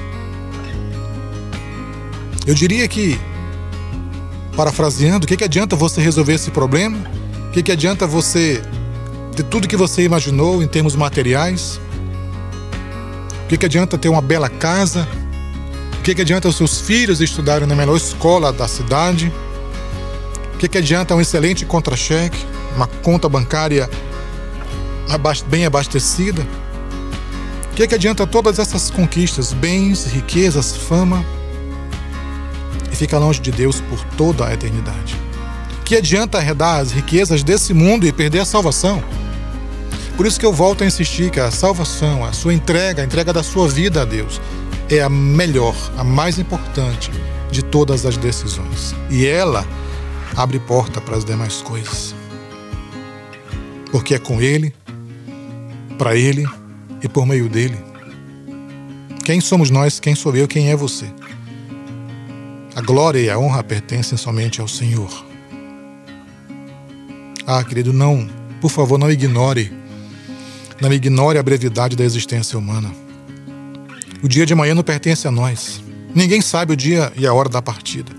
Eu 2.47 2.53
diria 2.53 2.88
que, 2.88 3.19
parafraseando, 4.56 5.25
o 5.25 5.27
que, 5.27 5.36
que 5.36 5.43
adianta 5.43 5.75
você 5.75 5.99
resolver 5.99 6.36
esse 6.36 6.51
problema? 6.51 6.97
O 7.49 7.51
que, 7.51 7.62
que 7.62 7.71
adianta 7.71 8.08
você 8.08 8.62
ter 9.36 9.43
tudo 9.43 9.67
que 9.67 9.75
você 9.75 10.03
imaginou 10.03 10.63
em 10.63 10.67
termos 10.67 10.95
materiais? 10.95 11.82
O 13.43 13.47
que, 13.49 13.58
que 13.58 13.65
adianta 13.65 13.97
ter 13.97 14.08
uma 14.08 14.21
bela 14.21 14.49
casa? 14.49 15.06
O 15.99 16.01
que, 16.01 16.15
que 16.15 16.21
adianta 16.21 16.47
os 16.47 16.56
seus 16.56 16.79
filhos 16.79 17.19
estudarem 17.19 17.67
na 17.67 17.75
melhor 17.75 17.97
escola 17.97 18.53
da 18.53 18.69
cidade? 18.69 19.34
O 20.56 20.58
que, 20.60 20.69
que 20.69 20.77
adianta 20.77 21.13
um 21.13 21.19
excelente 21.19 21.65
contra-cheque? 21.65 22.53
Uma 22.75 22.88
conta 22.88 23.29
bancária 23.29 23.89
bem 25.47 25.65
abastecida? 25.65 26.45
O 27.71 27.75
que, 27.75 27.83
é 27.83 27.88
que 27.88 27.95
adianta 27.95 28.27
todas 28.27 28.59
essas 28.59 28.89
conquistas, 28.91 29.51
bens, 29.51 30.05
riquezas, 30.05 30.75
fama, 30.75 31.25
e 32.91 32.95
ficar 32.95 33.17
longe 33.17 33.41
de 33.41 33.51
Deus 33.51 33.81
por 33.81 34.03
toda 34.15 34.45
a 34.45 34.53
eternidade? 34.53 35.15
Que 35.83 35.95
adianta 35.95 36.38
arredar 36.38 36.79
as 36.79 36.91
riquezas 36.91 37.43
desse 37.43 37.73
mundo 37.73 38.05
e 38.05 38.12
perder 38.12 38.39
a 38.39 38.45
salvação? 38.45 39.03
Por 40.15 40.27
isso 40.27 40.39
que 40.39 40.45
eu 40.45 40.53
volto 40.53 40.83
a 40.83 40.88
insistir 40.88 41.31
que 41.31 41.39
a 41.39 41.49
salvação, 41.49 42.23
a 42.23 42.31
sua 42.31 42.53
entrega, 42.53 43.01
a 43.01 43.05
entrega 43.05 43.33
da 43.33 43.41
sua 43.41 43.67
vida 43.67 44.03
a 44.03 44.05
Deus, 44.05 44.39
é 44.88 45.01
a 45.01 45.09
melhor, 45.09 45.75
a 45.97 46.03
mais 46.03 46.38
importante 46.38 47.12
de 47.49 47.63
todas 47.63 48.05
as 48.05 48.17
decisões. 48.17 48.95
E 49.09 49.25
ela 49.25 49.65
abre 50.36 50.59
porta 50.59 51.01
para 51.01 51.17
as 51.17 51.25
demais 51.25 51.63
coisas 51.63 52.13
porque 53.93 54.15
é 54.15 54.17
com 54.17 54.41
Ele, 54.41 54.73
para 55.99 56.15
Ele 56.15 56.47
e 57.03 57.08
por 57.08 57.27
meio 57.27 57.47
dele. 57.47 57.77
Quem 59.23 59.39
somos 59.39 59.69
nós? 59.69 59.99
Quem 59.99 60.15
sou 60.15 60.36
eu? 60.36 60.47
Quem 60.47 60.71
é 60.71 60.75
você? 60.75 61.06
A 62.75 62.82
glória 62.82 63.19
e 63.19 63.29
a 63.29 63.38
honra 63.38 63.63
pertencem 63.63 64.17
somente 64.17 64.60
ao 64.60 64.67
Senhor. 64.67 65.23
Ah, 67.45 67.63
querido, 67.63 67.93
não, 67.93 68.27
por 68.60 68.71
favor, 68.71 68.97
não 68.97 69.12
ignore, 69.12 69.71
não 70.82 70.91
ignore 70.91 71.38
a 71.38 71.43
brevidade 71.43 71.95
da 71.95 72.03
existência 72.03 72.58
humana. 72.58 72.91
O 74.23 74.27
dia 74.27 74.43
de 74.43 74.53
amanhã 74.53 74.73
não 74.73 74.82
pertence 74.82 75.27
a 75.27 75.32
nós. 75.32 75.84
Ninguém 76.15 76.41
sabe 76.41 76.73
o 76.73 76.75
dia 76.75 77.13
e 77.15 77.27
a 77.27 77.34
hora 77.34 77.47
da 77.47 77.62
partida. 77.62 78.12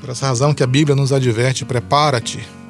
Por 0.00 0.08
essa 0.08 0.26
razão 0.26 0.54
que 0.54 0.62
a 0.62 0.66
Bíblia 0.66 0.96
nos 0.96 1.12
adverte: 1.12 1.66
prepara-te 1.66 2.63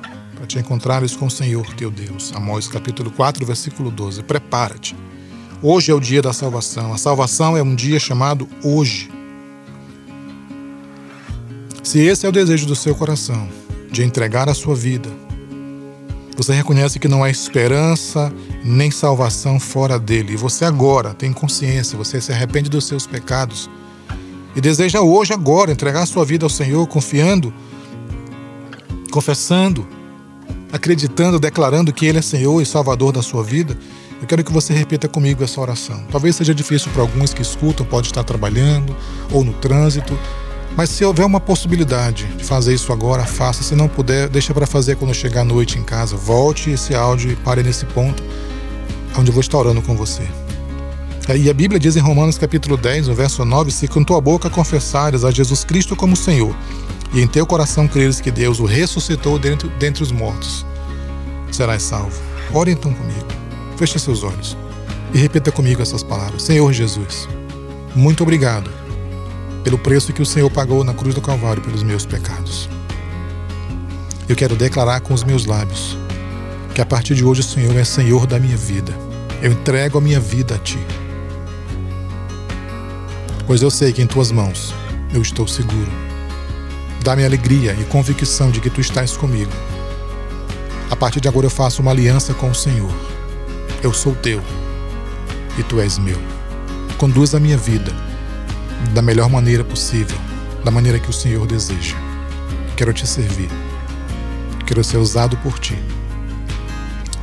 para 0.45 0.47
te 0.47 0.59
encontrares 0.59 1.17
com 1.17 1.27
o 1.27 1.31
Senhor 1.31 1.67
teu 1.75 1.91
Deus. 1.91 2.31
Amós 2.35 2.69
capítulo 2.69 3.11
4, 3.11 3.47
versículo 3.47 3.91
12. 3.91 4.23
Prepara-te. 4.25 4.95
Hoje 5.63 5.91
é 5.91 5.95
o 5.95 6.01
dia 6.01 6.21
da 6.21 6.35
salvação. 6.35 6.93
A 6.93 6.99
salvação 6.99 7.57
é 7.57 7.63
um 7.63 7.75
dia 7.75 7.99
chamado 7.99 8.47
hoje. 8.63 9.11
Se 11.83 11.99
esse 12.01 12.27
é 12.27 12.29
o 12.29 12.33
desejo 12.33 12.67
do 12.67 12.77
seu 12.77 12.95
coração, 12.95 13.49
de 13.91 14.03
entregar 14.03 14.49
a 14.51 14.55
sua 14.55 14.75
vida, 14.75 15.09
você 16.37 16.53
reconhece 16.53 16.99
que 16.99 17.09
não 17.09 17.25
há 17.25 17.31
esperança 17.31 18.31
nem 18.63 18.91
salvação 18.91 19.59
fora 19.59 19.99
dele. 19.99 20.35
E 20.35 20.37
você 20.37 20.67
agora 20.67 21.15
tem 21.15 21.33
consciência, 21.33 21.97
você 21.97 22.21
se 22.21 22.33
arrepende 22.33 22.69
dos 22.69 22.87
seus 22.87 23.07
pecados 23.07 23.71
e 24.55 24.61
deseja 24.61 25.01
hoje, 25.01 25.33
agora, 25.33 25.73
entregar 25.73 26.03
a 26.03 26.07
sua 26.07 26.25
vida 26.25 26.45
ao 26.45 26.51
Senhor, 26.51 26.87
confiando, 26.87 27.53
confessando, 29.11 29.89
acreditando, 30.75 31.39
declarando 31.39 31.93
que 31.93 32.05
Ele 32.05 32.19
é 32.19 32.23
Senhor 32.23 32.61
e 32.61 32.67
Salvador 32.67 33.13
da 33.13 33.23
sua 33.23 33.45
vida. 33.45 33.79
Eu 34.21 34.27
quero 34.27 34.43
que 34.43 34.53
você 34.53 34.75
repita 34.75 35.07
comigo 35.07 35.45
essa 35.45 35.61
oração. 35.61 36.05
Talvez 36.11 36.35
seja 36.35 36.53
difícil 36.53 36.91
para 36.91 37.03
alguns 37.03 37.33
que 37.33 37.41
escutam, 37.41 37.87
pode 37.87 38.09
estar 38.09 38.25
trabalhando 38.25 38.95
ou 39.31 39.45
no 39.45 39.53
trânsito, 39.53 40.19
mas 40.77 40.91
se 40.91 41.05
houver 41.05 41.25
uma 41.25 41.39
possibilidade 41.39 42.25
de 42.37 42.43
fazer 42.43 42.75
isso 42.75 42.93
agora, 42.93 43.25
faça. 43.25 43.63
Se 43.63 43.77
não 43.77 43.87
puder, 43.87 44.29
deixa 44.29 44.53
para 44.53 44.67
fazer 44.67 44.97
quando 44.97 45.15
chegar 45.15 45.43
à 45.43 45.45
noite 45.45 45.79
em 45.79 45.85
casa. 45.85 46.17
Volte 46.17 46.71
esse 46.71 46.93
áudio 46.93 47.31
e 47.31 47.37
pare 47.37 47.63
nesse 47.63 47.87
ponto 47.87 48.21
onde 49.17 49.31
eu 49.31 49.33
vou 49.33 49.43
estar 49.43 49.59
orando 49.59 49.81
com 49.81 49.95
você. 49.95 50.25
E 51.37 51.49
a 51.49 51.55
Bíblia 51.55 51.79
diz 51.79 51.97
em 51.97 52.01
Romanos 52.01 52.37
capítulo 52.37 52.77
10, 52.77 53.07
no 53.07 53.15
verso 53.15 53.45
9, 53.45 53.71
se 53.71 53.87
com 53.87 54.03
tua 54.03 54.21
boca 54.21 54.51
confessares 54.51 55.25
a 55.25 55.31
Jesus 55.31 55.63
Cristo 55.65 55.95
como 55.95 56.17
Senhor, 56.17 56.55
e 57.15 57.21
em 57.21 57.29
teu 57.29 57.47
coração 57.47 57.87
creres 57.87 58.21
que 58.21 58.31
Deus 58.31 58.59
o 58.59 58.65
ressuscitou 58.65 59.39
dentre, 59.39 59.69
dentre 59.79 60.03
os 60.03 60.11
mortos, 60.11 60.67
serás 61.51 61.85
salvo. 61.85 62.21
Ore 62.53 62.73
então 62.73 62.93
comigo. 62.93 63.27
Feche 63.77 63.99
seus 64.01 64.25
olhos 64.25 64.57
e 65.13 65.19
repita 65.19 65.53
comigo 65.53 65.81
essas 65.81 66.03
palavras. 66.03 66.43
Senhor 66.43 66.73
Jesus, 66.73 67.29
muito 67.95 68.25
obrigado 68.25 68.69
pelo 69.63 69.79
preço 69.79 70.13
que 70.13 70.21
o 70.21 70.27
Senhor 70.27 70.51
pagou 70.51 70.83
na 70.83 70.93
cruz 70.93 71.15
do 71.15 71.21
Calvário 71.21 71.63
pelos 71.63 71.85
meus 71.85 72.05
pecados. 72.05 72.69
Eu 74.29 74.35
quero 74.35 74.57
declarar 74.57 75.01
com 75.01 75.15
os 75.15 75.23
meus 75.23 75.47
lábios 75.47 75.97
que 76.75 76.81
a 76.81 76.87
partir 76.87 77.15
de 77.15 77.25
hoje 77.25 77.41
o 77.41 77.45
Senhor 77.45 77.77
é 77.77 77.85
Senhor 77.85 78.27
da 78.27 78.41
minha 78.41 78.57
vida. 78.57 78.93
Eu 79.41 79.53
entrego 79.53 79.99
a 79.99 80.01
minha 80.01 80.19
vida 80.19 80.57
a 80.57 80.59
Ti. 80.59 80.79
Pois 83.47 83.63
eu 83.63 83.71
sei 83.71 83.93
que 83.93 84.03
em 84.03 84.07
Tuas 84.07 84.33
mãos 84.33 84.75
eu 85.13 85.23
estou 85.23 85.47
seguro. 85.47 86.04
Dá-me 87.05 87.23
alegria 87.23 87.77
e 87.79 87.85
convicção 87.85 88.51
de 88.51 88.63
que 88.63 88.71
Tu 88.71 88.81
estás 88.81 89.15
comigo. 89.15 89.53
A 90.91 90.97
partir 90.97 91.21
de 91.21 91.29
agora 91.29 91.45
eu 91.45 91.51
faço 91.51 91.83
uma 91.83 91.91
aliança 91.91 92.33
com 92.33 92.49
o 92.49 92.55
Senhor. 92.55 92.91
Eu 93.83 93.93
sou 93.93 94.15
Teu 94.15 94.43
e 95.59 95.63
Tu 95.63 95.83
és 95.83 95.99
meu. 95.99 96.17
Conduz 96.97 97.35
a 97.35 97.39
minha 97.41 97.59
vida 97.59 97.93
da 98.95 99.03
melhor 99.03 99.29
maneira 99.29 99.63
possível, 99.63 100.17
da 100.65 100.71
maneira 100.71 100.99
que 100.99 101.11
o 101.11 101.13
Senhor 101.13 101.47
deseja. 101.47 101.95
Quero 102.75 102.95
te 102.95 103.07
servir. 103.07 103.51
Quero 104.67 104.83
ser 104.83 104.97
usado 104.97 105.37
por 105.37 105.59
ti, 105.59 105.79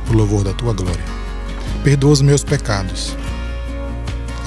por 0.06 0.14
louvor 0.14 0.44
da 0.44 0.52
tua 0.52 0.72
glória. 0.72 1.04
Perdoa 1.82 2.12
os 2.12 2.22
meus 2.22 2.44
pecados. 2.44 3.16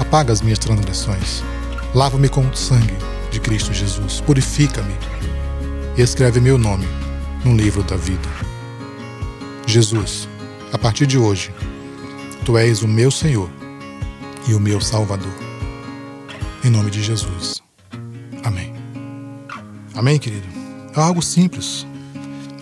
Apaga 0.00 0.32
as 0.32 0.40
minhas 0.40 0.58
transgressões. 0.58 1.42
Lava-me 1.94 2.30
com 2.30 2.40
o 2.40 2.56
sangue 2.56 2.96
de 3.30 3.38
Cristo 3.38 3.74
Jesus. 3.74 4.22
Purifica-me 4.22 4.94
e 5.96 6.02
escreve 6.02 6.40
meu 6.40 6.58
nome 6.58 6.86
no 7.44 7.56
livro 7.56 7.82
da 7.82 7.96
vida. 7.96 8.28
Jesus, 9.66 10.28
a 10.72 10.78
partir 10.78 11.06
de 11.06 11.18
hoje, 11.18 11.50
tu 12.44 12.58
és 12.58 12.82
o 12.82 12.88
meu 12.88 13.10
Senhor 13.10 13.48
e 14.46 14.54
o 14.54 14.60
meu 14.60 14.80
Salvador. 14.80 15.32
Em 16.62 16.70
nome 16.70 16.90
de 16.90 17.02
Jesus. 17.02 17.62
Amém. 18.44 18.74
Amém, 19.94 20.18
querido? 20.18 20.46
É 20.94 21.00
algo 21.00 21.22
simples, 21.22 21.86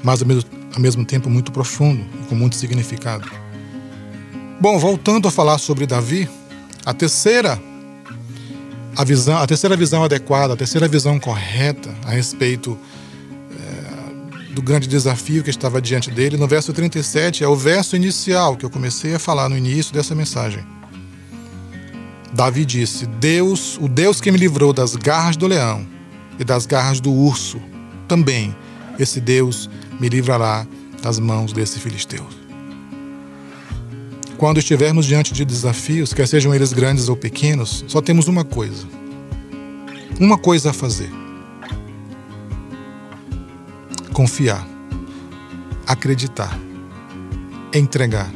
mas 0.03 0.23
ao 0.23 0.29
mesmo, 0.29 0.51
ao 0.75 0.81
mesmo 0.81 1.05
tempo 1.05 1.29
muito 1.29 1.51
profundo 1.51 2.05
e 2.23 2.27
com 2.27 2.35
muito 2.35 2.57
significado. 2.57 3.29
Bom, 4.61 4.79
voltando 4.79 5.27
a 5.27 5.31
falar 5.31 5.59
sobre 5.59 5.87
Davi, 5.87 6.29
a 6.87 6.95
terceira 6.95 7.61
a 8.97 9.03
visão, 9.03 9.39
a 9.39 9.47
terceira 9.47 9.77
visão 9.77 10.05
adequada, 10.05 10.55
a 10.55 10.57
terceira 10.57 10.87
visão 10.87 11.19
correta 11.19 11.93
a 12.07 12.11
respeito 12.11 12.79
do 14.55 14.63
grande 14.63 14.87
desafio 14.87 15.43
que 15.43 15.51
estava 15.51 15.83
diante 15.83 16.11
dele, 16.11 16.37
no 16.37 16.47
verso 16.47 16.73
37, 16.73 17.43
é 17.43 17.49
o 17.49 17.57
verso 17.57 17.97
inicial 17.97 18.57
que 18.57 18.65
eu 18.65 18.71
comecei 18.71 19.15
a 19.15 19.19
falar 19.19 19.49
no 19.49 19.59
início 19.59 19.93
dessa 19.93 20.15
mensagem. 20.15 20.65
Davi 22.33 22.65
disse: 22.65 23.07
Deus, 23.07 23.77
o 23.81 23.89
Deus 23.89 24.21
que 24.21 24.31
me 24.31 24.39
livrou 24.39 24.73
das 24.73 24.95
garras 24.97 25.37
do 25.37 25.47
leão 25.47 25.87
e 26.39 26.45
das 26.45 26.67
garras 26.67 27.01
do 27.01 27.13
urso, 27.13 27.61
também 28.07 28.55
esse 28.99 29.21
Deus 29.21 29.69
me 30.01 30.09
livrará 30.09 30.67
das 31.03 31.19
mãos 31.19 31.53
desse 31.53 31.81
filisteu. 31.81 32.25
Quando 34.39 34.59
estivermos 34.59 35.07
diante 35.07 35.33
de 35.33 35.45
desafios, 35.45 36.13
quer 36.13 36.29
sejam 36.29 36.55
eles 36.55 36.73
grandes 36.73 37.09
ou 37.09 37.17
pequenos, 37.17 37.85
só 37.89 38.01
temos 38.01 38.29
uma 38.29 38.45
coisa. 38.45 38.87
Uma 40.19 40.39
coisa 40.39 40.71
a 40.71 40.73
fazer: 40.73 41.11
confiar, 44.15 44.65
acreditar, 45.85 46.57
entregar 47.75 48.31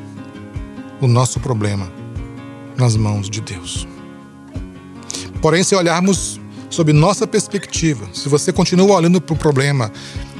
o 1.00 1.06
nosso 1.06 1.38
problema 1.38 1.90
nas 2.76 2.96
mãos 2.96 3.30
de 3.30 3.40
Deus. 3.40 3.86
Porém, 5.40 5.62
se 5.62 5.76
olharmos 5.76 6.40
sob 6.68 6.92
nossa 6.92 7.28
perspectiva, 7.28 8.08
se 8.12 8.28
você 8.28 8.52
continua 8.52 8.96
olhando 8.96 9.20
para 9.20 9.34
o 9.34 9.38
problema 9.38 9.92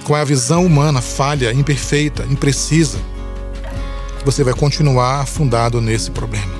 com 0.03 0.15
a 0.15 0.25
visão 0.25 0.67
humana 0.67 1.01
falha, 1.01 1.53
imperfeita, 1.53 2.27
imprecisa, 2.29 2.99
você 4.25 4.43
vai 4.43 4.55
continuar 4.55 5.21
afundado 5.21 5.81
nesse 5.81 6.11
problema. 6.11 6.59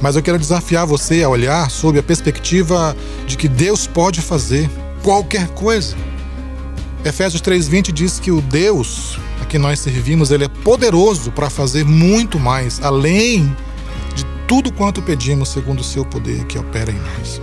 Mas 0.00 0.16
eu 0.16 0.22
quero 0.22 0.38
desafiar 0.38 0.86
você 0.86 1.22
a 1.22 1.28
olhar 1.28 1.70
sob 1.70 1.98
a 1.98 2.02
perspectiva 2.02 2.96
de 3.26 3.36
que 3.36 3.46
Deus 3.46 3.86
pode 3.86 4.22
fazer 4.22 4.70
qualquer 5.02 5.48
coisa. 5.48 5.94
Efésios 7.04 7.40
3:20 7.40 7.92
diz 7.92 8.18
que 8.18 8.30
o 8.30 8.42
Deus 8.42 9.18
a 9.40 9.44
que 9.46 9.58
nós 9.58 9.80
servimos, 9.80 10.30
ele 10.30 10.44
é 10.44 10.48
poderoso 10.48 11.32
para 11.32 11.48
fazer 11.48 11.84
muito 11.84 12.38
mais, 12.38 12.80
além 12.82 13.56
de 14.14 14.24
tudo 14.46 14.70
quanto 14.70 15.00
pedimos, 15.00 15.48
segundo 15.48 15.80
o 15.80 15.84
seu 15.84 16.04
poder 16.04 16.44
que 16.44 16.58
opera 16.58 16.90
em 16.90 16.98
nós. 16.98 17.40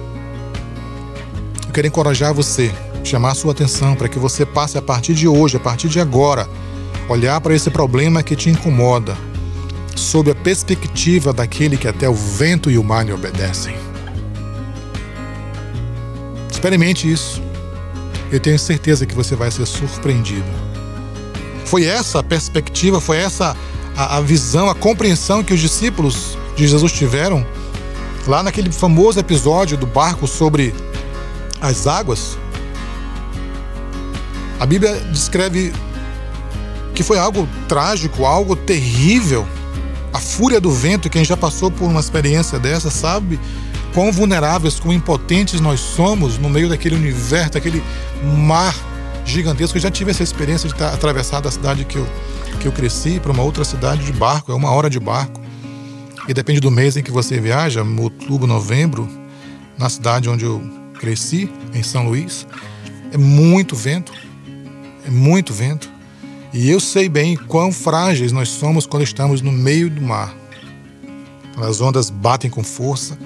Eu 1.66 1.74
quero 1.74 1.88
encorajar 1.88 2.34
você, 2.34 2.72
chamar 3.04 3.34
sua 3.34 3.52
atenção 3.52 3.96
para 3.96 4.08
que 4.08 4.20
você 4.20 4.46
passe 4.46 4.78
a 4.78 4.82
partir 4.82 5.16
de 5.16 5.28
hoje, 5.28 5.58
a 5.58 5.60
partir 5.60 5.90
de 5.90 6.00
agora, 6.00 6.48
olhar 7.10 7.42
para 7.42 7.56
esse 7.56 7.72
problema 7.72 8.22
que 8.22 8.36
te 8.36 8.50
incomoda, 8.50 9.18
sob 9.96 10.30
a 10.30 10.36
perspectiva 10.36 11.34
daquele 11.34 11.78
que 11.78 11.88
até 11.88 12.08
o 12.08 12.14
vento 12.14 12.70
e 12.70 12.78
o 12.78 12.84
mar 12.84 13.04
lhe 13.04 13.12
obedecem. 13.12 13.76
Experimente 16.52 17.12
isso. 17.12 17.47
Eu 18.32 18.40
tenho 18.40 18.60
certeza 18.60 19.06
que 19.06 19.16
você 19.16 19.36
vai 19.36 19.50
ser 19.50 19.66
surpreendido. 19.66 20.46
Foi 21.66 21.86
essa 21.86 22.20
a 22.20 22.24
perspectiva, 22.24 23.00
foi 23.00 23.18
essa 23.18 23.56
a, 23.96 24.18
a 24.18 24.22
visão, 24.22 24.70
a 24.70 24.76
compreensão 24.76 25.44
que 25.44 25.54
os 25.54 25.60
discípulos 25.60 26.38
de 26.56 26.68
Jesus 26.68 26.92
tiveram 26.92 27.46
lá 28.28 28.44
naquele 28.44 28.72
famoso 28.72 29.20
episódio 29.20 29.78
do 29.78 29.86
barco 29.86 30.28
sobre 30.28 30.74
as 31.62 31.88
águas. 31.88 32.38
A 34.60 34.66
Bíblia 34.66 34.96
descreve 35.12 35.74
que 36.94 37.04
foi 37.04 37.18
algo 37.18 37.48
trágico, 37.68 38.26
algo 38.26 38.56
terrível. 38.56 39.48
A 40.12 40.20
fúria 40.20 40.60
do 40.60 40.72
vento, 40.72 41.10
quem 41.10 41.24
já 41.24 41.38
passou 41.38 41.70
por 41.70 41.86
uma 41.86 42.00
experiência 42.00 42.60
dessa 42.60 42.90
sabe 42.90 43.40
quão 43.98 44.12
vulneráveis, 44.12 44.80
quão 44.80 44.94
impotentes 44.94 45.60
nós 45.60 45.80
somos 45.80 46.38
no 46.38 46.52
meio 46.52 46.70
daquele 46.70 46.94
universo, 46.94 47.54
daquele 47.54 47.82
mar 48.22 48.76
gigantesco. 49.26 49.76
Eu 49.76 49.82
já 49.82 49.90
tive 49.90 50.12
essa 50.12 50.22
experiência 50.22 50.70
de 50.70 50.76
estar 50.76 50.94
atravessado 50.94 51.48
a 51.48 51.52
cidade 51.52 51.84
que 51.84 51.96
eu, 51.96 52.08
que 52.60 52.68
eu 52.68 52.72
cresci 52.72 53.20
para 53.20 53.32
uma 53.32 53.42
outra 53.42 53.66
cidade 53.66 54.06
de 54.06 54.14
barco, 54.14 54.52
é 54.52 54.56
uma 54.56 54.70
hora 54.70 54.88
de 54.88 55.00
barco. 55.00 55.42
E 56.28 56.34
depende 56.36 56.60
do 56.60 56.70
mês 56.70 56.96
em 56.96 57.02
que 57.02 57.10
você 57.10 57.42
viaja, 57.42 57.82
outubro, 57.82 58.46
novembro, 58.46 59.10
na 59.80 59.90
cidade 59.90 60.30
onde 60.30 60.46
eu 60.46 60.62
cresci, 61.00 61.50
em 61.74 61.82
São 61.82 62.08
Luís, 62.08 62.46
é 63.12 63.18
muito 63.18 63.76
vento, 63.76 64.14
é 65.08 65.10
muito 65.10 65.56
vento. 65.56 65.90
E 66.54 66.70
eu 66.70 66.80
sei 66.80 67.10
bem 67.10 67.36
quão 67.36 67.72
frágeis 67.72 68.32
nós 68.32 68.50
somos 68.50 68.86
quando 68.86 69.02
estamos 69.02 69.42
no 69.42 69.52
meio 69.52 69.90
do 69.90 70.04
mar. 70.04 70.36
As 71.58 71.82
ondas 71.82 72.12
batem 72.12 72.48
com 72.48 72.64
força. 72.64 73.18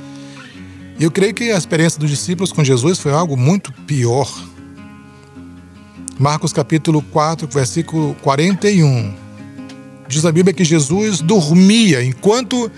E 1.01 1.03
eu 1.03 1.09
creio 1.09 1.33
que 1.33 1.49
a 1.51 1.57
experiência 1.57 1.99
dos 1.99 2.11
discípulos 2.11 2.53
com 2.53 2.63
Jesus 2.63 2.99
foi 2.99 3.11
algo 3.11 3.35
muito 3.35 3.73
pior. 3.87 4.31
Marcos 6.19 6.53
capítulo 6.53 7.01
4, 7.01 7.47
versículo 7.47 8.15
41. 8.21 9.11
Diz 10.07 10.23
a 10.27 10.31
Bíblia 10.31 10.53
que 10.53 10.63
Jesus 10.63 11.19
dormia 11.19 12.03
enquanto 12.03 12.71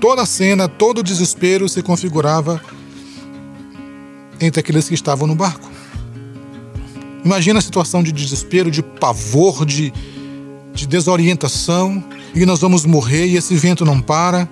toda 0.00 0.22
a 0.22 0.26
cena, 0.26 0.66
todo 0.66 1.00
o 1.00 1.02
desespero 1.02 1.68
se 1.68 1.82
configurava 1.82 2.58
entre 4.40 4.60
aqueles 4.60 4.88
que 4.88 4.94
estavam 4.94 5.26
no 5.26 5.34
barco. 5.34 5.70
Imagina 7.22 7.58
a 7.58 7.62
situação 7.62 8.02
de 8.02 8.12
desespero, 8.12 8.70
de 8.70 8.82
pavor, 8.82 9.66
de, 9.66 9.92
de 10.72 10.86
desorientação, 10.86 12.02
e 12.34 12.46
nós 12.46 12.60
vamos 12.60 12.86
morrer 12.86 13.26
e 13.26 13.36
esse 13.36 13.54
vento 13.56 13.84
não 13.84 14.00
para. 14.00 14.48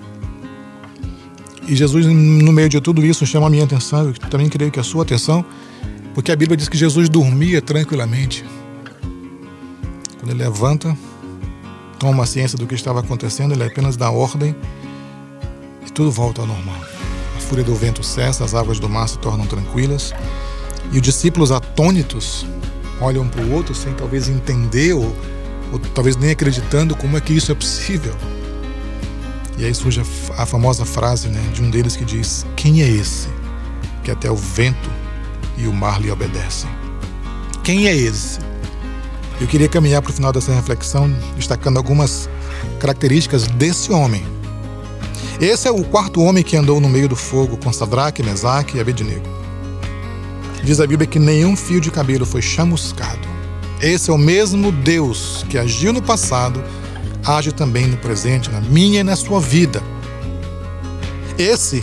E 1.69 1.77
Jesus, 1.77 2.07
no 2.07 2.51
meio 2.51 2.69
de 2.69 2.81
tudo 2.81 3.05
isso, 3.05 3.27
chama 3.27 3.47
a 3.47 3.51
minha 3.51 3.65
atenção, 3.65 4.07
eu 4.07 4.15
também 4.15 4.49
creio 4.49 4.71
que 4.71 4.81
a 4.81 4.83
sua 4.83 5.03
atenção, 5.03 5.45
porque 6.15 6.33
a 6.33 6.37
Bíblia 6.37 6.57
diz 6.57 6.67
que 6.67 6.79
Jesus 6.79 7.11
dormia 7.11 7.61
tranquilamente. 7.61 8.43
Quando 10.19 10.31
ele 10.31 10.43
levanta, 10.43 10.97
toma 11.99 12.25
ciência 12.25 12.57
do 12.57 12.67
que 12.67 12.75
estava 12.75 13.01
acontecendo, 13.01 13.53
ele 13.53 13.65
apenas 13.65 13.99
dá 13.99 14.11
ordem 14.11 14.57
e 15.87 15.93
tudo 15.93 16.11
volta 16.11 16.41
ao 16.41 16.47
normal. 16.47 16.81
A 17.37 17.41
fúria 17.41 17.63
do 17.63 17.75
vento 17.75 18.03
cessa, 18.03 18.45
as 18.45 18.55
águas 18.55 18.81
do 18.81 18.89
mar 18.89 19.07
se 19.07 19.19
tornam 19.19 19.47
tranquilas 19.47 20.15
e 20.91 20.97
os 20.97 21.03
discípulos 21.03 21.53
atônitos 21.53 22.47
olham 22.99 23.29
para 23.29 23.43
o 23.43 23.53
outro 23.53 23.75
sem 23.75 23.93
talvez 23.93 24.27
entender 24.27 24.95
ou, 24.95 25.15
ou 25.71 25.79
talvez 25.95 26.17
nem 26.17 26.31
acreditando 26.31 26.97
como 26.97 27.19
é 27.19 27.21
que 27.21 27.35
isso 27.35 27.53
é 27.53 27.55
possível. 27.55 28.15
E 29.59 29.65
aí 29.65 29.75
surge 29.75 30.01
a, 30.01 30.43
a 30.43 30.47
famosa 30.47 30.85
frase 30.85 31.29
né, 31.29 31.41
de 31.53 31.63
um 31.63 31.69
deles 31.69 31.97
que 31.97 32.05
diz: 32.05 32.47
Quem 32.55 32.83
é 32.83 32.89
esse 32.89 33.29
que 34.05 34.11
até 34.11 34.31
o 34.31 34.37
vento 34.37 34.91
e 35.57 35.67
o 35.67 35.73
mar 35.73 36.01
lhe 36.01 36.11
obedecem? 36.11 36.71
Quem 37.65 37.89
é 37.89 37.95
esse? 37.95 38.39
Eu 39.41 39.47
queria 39.47 39.69
caminhar 39.69 40.01
para 40.01 40.11
o 40.11 40.15
final 40.15 40.33
dessa 40.33 40.53
reflexão 40.53 41.13
destacando 41.37 41.77
algumas 41.77 42.29
características 42.81 43.47
desse 43.47 43.93
homem. 43.93 44.25
Esse 45.41 45.69
é 45.69 45.71
o 45.71 45.85
quarto 45.85 46.21
homem 46.23 46.43
que 46.43 46.57
andou 46.57 46.81
no 46.81 46.89
meio 46.89 47.09
do 47.09 47.15
fogo 47.15 47.57
com 47.57 47.73
Sadraque, 47.73 48.23
Mesaque 48.23 48.77
e 48.77 48.81
Abednego. 48.81 49.27
Diz 50.65 50.81
a 50.81 50.87
Bíblia 50.87 51.07
que 51.07 51.19
nenhum 51.19 51.57
fio 51.57 51.81
de 51.81 51.91
cabelo 51.91 52.27
foi 52.27 52.43
chamuscado. 52.43 53.29
Esse 53.81 54.11
é 54.11 54.13
o 54.13 54.19
mesmo 54.19 54.73
Deus 54.73 55.45
que 55.49 55.57
agiu 55.57 55.93
no 55.93 56.03
passado, 56.03 56.63
age 57.25 57.53
também 57.53 57.87
no 57.87 57.97
presente, 57.97 58.51
na 58.51 58.61
minha 58.61 59.01
e 59.01 59.05
na 59.05 59.17
sua 59.17 59.41
vida. 59.41 59.83
Esse 61.39 61.83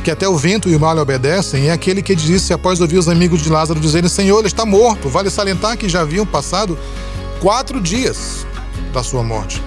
que 0.00 0.10
até 0.10 0.28
o 0.28 0.36
vento 0.36 0.68
e 0.68 0.74
o 0.74 0.80
mar 0.80 0.94
lhe 0.94 1.00
obedecem, 1.00 1.68
é 1.68 1.72
aquele 1.72 2.02
que 2.02 2.14
disse 2.14 2.52
após 2.52 2.80
ouvir 2.80 2.98
os 2.98 3.08
amigos 3.08 3.42
de 3.42 3.50
Lázaro 3.50 3.78
dizerem: 3.78 4.08
Senhor, 4.08 4.38
ele 4.38 4.46
está 4.46 4.64
morto. 4.64 5.08
Vale 5.08 5.30
salientar 5.30 5.76
que 5.76 5.88
já 5.88 6.00
haviam 6.00 6.26
passado 6.26 6.78
quatro 7.40 7.80
dias 7.80 8.46
da 8.92 9.02
sua 9.02 9.22
morte. 9.22 9.62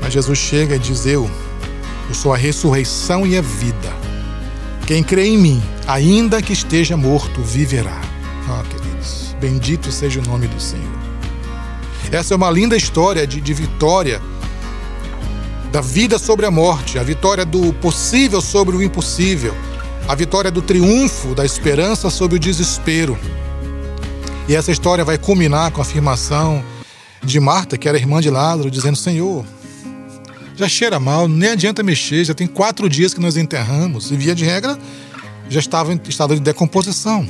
Mas 0.00 0.12
Jesus 0.12 0.38
chega 0.38 0.76
e 0.76 0.78
diz: 0.78 1.06
Eu, 1.06 1.30
eu 2.08 2.14
sou 2.14 2.32
a 2.32 2.36
ressurreição 2.36 3.26
e 3.26 3.36
a 3.36 3.42
vida. 3.42 3.92
Quem 4.86 5.02
crê 5.02 5.26
em 5.26 5.38
mim, 5.38 5.62
ainda 5.86 6.40
que 6.40 6.52
esteja 6.52 6.96
morto, 6.96 7.42
viverá. 7.42 8.00
Ah, 8.48 8.64
queridos, 8.70 9.36
bendito 9.38 9.92
seja 9.92 10.20
o 10.20 10.24
nome 10.24 10.46
do 10.48 10.58
Senhor. 10.58 10.97
Essa 12.10 12.32
é 12.32 12.36
uma 12.36 12.50
linda 12.50 12.76
história 12.76 13.26
de, 13.26 13.40
de 13.40 13.52
vitória 13.52 14.20
da 15.70 15.82
vida 15.82 16.18
sobre 16.18 16.46
a 16.46 16.50
morte, 16.50 16.98
a 16.98 17.02
vitória 17.02 17.44
do 17.44 17.72
possível 17.74 18.40
sobre 18.40 18.74
o 18.74 18.82
impossível, 18.82 19.54
a 20.08 20.14
vitória 20.14 20.50
do 20.50 20.62
triunfo 20.62 21.34
da 21.34 21.44
esperança 21.44 22.08
sobre 22.08 22.36
o 22.36 22.40
desespero. 22.40 23.18
E 24.48 24.54
essa 24.54 24.72
história 24.72 25.04
vai 25.04 25.18
culminar 25.18 25.70
com 25.70 25.80
a 25.80 25.84
afirmação 25.84 26.64
de 27.22 27.38
Marta, 27.38 27.76
que 27.76 27.86
era 27.86 27.98
irmã 27.98 28.20
de 28.20 28.30
Lázaro, 28.30 28.70
dizendo: 28.70 28.96
Senhor, 28.96 29.44
já 30.56 30.66
cheira 30.66 30.98
mal, 30.98 31.28
nem 31.28 31.50
adianta 31.50 31.82
mexer, 31.82 32.24
já 32.24 32.32
tem 32.32 32.46
quatro 32.46 32.88
dias 32.88 33.12
que 33.12 33.20
nós 33.20 33.36
enterramos, 33.36 34.10
e 34.10 34.16
via 34.16 34.34
de 34.34 34.44
regra 34.46 34.78
já 35.50 35.60
estava 35.60 35.92
em 35.92 36.00
estado 36.08 36.34
de 36.34 36.40
decomposição. 36.40 37.28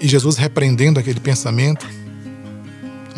E 0.00 0.06
Jesus 0.06 0.36
repreendendo 0.36 1.00
aquele 1.00 1.18
pensamento, 1.18 1.86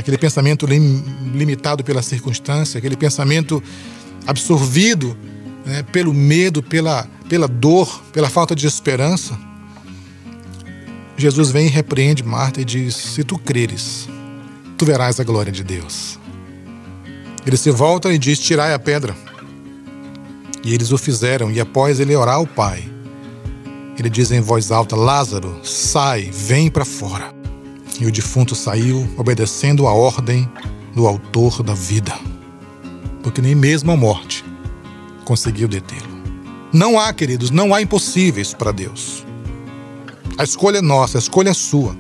aquele 0.01 0.19
pensamento 0.19 0.67
lim, 0.67 1.03
limitado 1.35 1.85
pela 1.85 2.03
circunstância, 2.03 2.79
aquele 2.79 2.97
pensamento 2.97 3.63
absorvido 4.27 5.17
né, 5.65 5.83
pelo 5.85 6.13
medo, 6.13 6.63
pela, 6.63 7.07
pela 7.29 7.47
dor, 7.47 8.03
pela 8.13 8.29
falta 8.29 8.55
de 8.55 8.67
esperança. 8.67 9.39
Jesus 11.17 11.51
vem 11.51 11.67
e 11.67 11.71
repreende 11.71 12.23
Marta 12.23 12.61
e 12.61 12.65
diz: 12.65 12.97
Se 12.97 13.23
tu 13.23 13.39
creres, 13.39 14.09
tu 14.79 14.87
verás 14.87 15.21
a 15.21 15.25
glória 15.25 15.53
de 15.53 15.63
Deus. 15.63 16.19
Ele 17.47 17.57
se 17.57 17.71
volta 17.71 18.13
e 18.13 18.19
diz: 18.19 18.39
Tirai 18.39 18.73
a 18.73 18.79
pedra. 18.79 19.15
E 20.65 20.75
eles 20.75 20.93
o 20.93 20.99
fizeram, 20.99 21.51
e 21.51 21.59
após 21.59 22.01
ele 22.01 22.15
orar 22.15 22.35
ao 22.35 22.47
Pai, 22.47 22.87
ele 23.99 24.09
diz 24.09 24.31
em 24.31 24.41
voz 24.41 24.71
alta: 24.71 24.97
Lázaro, 24.97 25.61
sai, 25.63 26.31
vem 26.33 26.71
para 26.71 26.85
fora. 26.85 27.40
E 28.01 28.07
o 28.07 28.11
defunto 28.11 28.55
saiu, 28.55 29.07
obedecendo 29.19 29.87
a 29.87 29.93
ordem 29.93 30.51
do 30.95 31.07
autor 31.07 31.63
da 31.63 31.75
vida, 31.75 32.19
porque 33.23 33.43
nem 33.43 33.55
mesmo 33.55 33.93
a 33.93 33.97
morte 33.97 34.43
conseguiu 35.25 35.69
detê-lo. 35.69 36.09
Não 36.73 36.99
há, 36.99 37.13
queridos, 37.13 37.51
não 37.51 37.75
há 37.75 37.83
impossíveis 37.83 38.55
para 38.55 38.73
Deus. 38.73 39.25
A 40.39 40.45
escolha 40.45 40.79
é 40.79 40.81
nossa, 40.83 41.19
a 41.19 41.21
escolha 41.21 41.51
é 41.51 41.55
sua. 41.55 41.95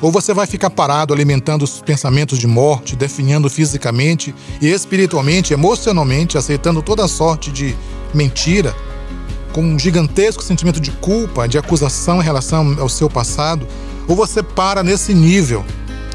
Ou 0.00 0.10
você 0.10 0.32
vai 0.32 0.46
ficar 0.46 0.70
parado 0.70 1.12
alimentando 1.12 1.62
os 1.64 1.82
pensamentos 1.82 2.38
de 2.38 2.46
morte, 2.46 2.96
definhando 2.96 3.50
fisicamente 3.50 4.34
e 4.60 4.68
espiritualmente, 4.68 5.52
emocionalmente, 5.52 6.38
aceitando 6.38 6.82
toda 6.82 7.06
sorte 7.06 7.50
de 7.52 7.76
mentira, 8.14 8.74
com 9.52 9.62
um 9.62 9.78
gigantesco 9.78 10.42
sentimento 10.42 10.80
de 10.80 10.90
culpa, 10.92 11.46
de 11.46 11.58
acusação 11.58 12.20
em 12.20 12.24
relação 12.24 12.76
ao 12.80 12.88
seu 12.88 13.10
passado, 13.10 13.66
ou 14.06 14.14
você 14.14 14.42
para 14.42 14.82
nesse 14.82 15.14
nível 15.14 15.64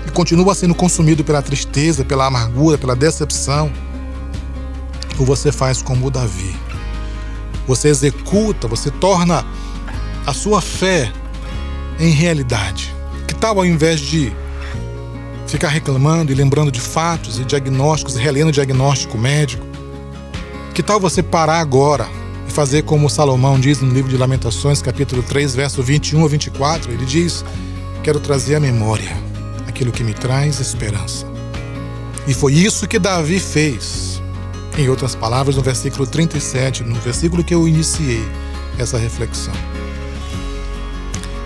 e 0.06 0.12
continua 0.12 0.56
sendo 0.56 0.76
consumido 0.76 1.24
pela 1.24 1.42
tristeza, 1.42 2.06
pela 2.06 2.26
amargura, 2.26 2.78
pela 2.78 2.96
decepção, 2.96 3.72
ou 5.18 5.26
você 5.26 5.52
faz 5.52 5.82
como 5.82 6.10
Davi. 6.10 6.56
Você 7.68 7.90
executa, 7.90 8.68
você 8.68 8.90
torna 8.90 9.46
a 10.26 10.34
sua 10.34 10.62
fé 10.62 11.12
em 12.00 12.12
realidade 12.12 13.00
tal 13.40 13.58
ao 13.58 13.66
invés 13.66 14.00
de 14.00 14.32
ficar 15.48 15.70
reclamando 15.70 16.32
e 16.32 16.36
lembrando 16.36 16.72
de 16.72 16.80
fatos 16.80 17.40
e 17.40 17.46
diagnósticos 17.46 18.16
relendo 18.16 18.52
diagnóstico 18.52 19.18
médico? 19.18 19.66
Que 20.74 20.84
tal 20.84 21.00
você 21.00 21.24
parar 21.24 21.60
agora 21.60 22.08
e 22.48 22.52
fazer 22.52 22.84
como 22.84 23.10
Salomão 23.10 23.60
diz 23.60 23.82
no 23.82 23.92
livro 23.92 24.10
de 24.10 24.18
Lamentações, 24.18 24.82
capítulo 24.82 25.24
3, 25.24 25.56
verso 25.56 25.82
21 25.82 26.26
a 26.26 26.28
24? 26.28 26.92
Ele 26.92 27.06
diz: 27.06 27.44
Quero 28.04 28.20
trazer 28.20 28.56
à 28.56 28.60
memória 28.60 29.12
aquilo 29.68 29.92
que 29.92 30.04
me 30.04 30.14
traz 30.14 30.60
esperança. 30.60 31.26
E 32.28 32.34
foi 32.34 32.54
isso 32.54 32.88
que 32.88 33.00
Davi 33.00 33.40
fez. 33.40 34.22
Em 34.78 34.88
outras 34.88 35.16
palavras, 35.16 35.56
no 35.56 35.62
versículo 35.62 36.08
37, 36.08 36.84
no 36.84 36.96
versículo 36.96 37.44
que 37.44 37.54
eu 37.54 37.68
iniciei 37.68 38.24
essa 38.78 38.98
reflexão. 38.98 39.54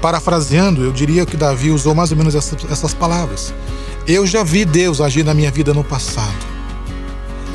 Parafraseando, 0.02 0.84
eu 0.84 0.92
diria 0.92 1.26
que 1.26 1.38
Davi 1.38 1.72
usou 1.72 1.96
mais 1.96 2.12
ou 2.12 2.18
menos 2.18 2.36
essas, 2.36 2.94
palavras. 2.94 3.54
Eu 4.06 4.28
já 4.28 4.44
vi 4.44 4.66
Deus 4.66 5.00
agir 5.00 5.24
na 5.24 5.34
minha 5.34 5.50
vida 5.50 5.74
no 5.74 5.84
passado. 5.84 6.46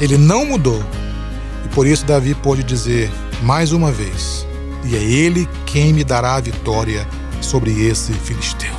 Ele 0.00 0.16
não 0.16 0.46
mudou. 0.46 0.82
E 1.64 1.68
por 1.68 1.86
isso 1.86 2.06
Davi 2.06 2.34
pôde 2.34 2.62
dizer 2.62 3.12
mais 3.42 3.70
uma 3.70 3.92
vez: 3.92 4.46
E 4.84 4.96
é 4.96 5.02
Ele 5.02 5.46
quem 5.66 5.92
me 5.92 6.02
dará 6.02 6.36
a 6.36 6.40
vitória 6.40 7.06
sobre 7.42 7.86
esse 7.86 8.12
filisteu. 8.14 8.77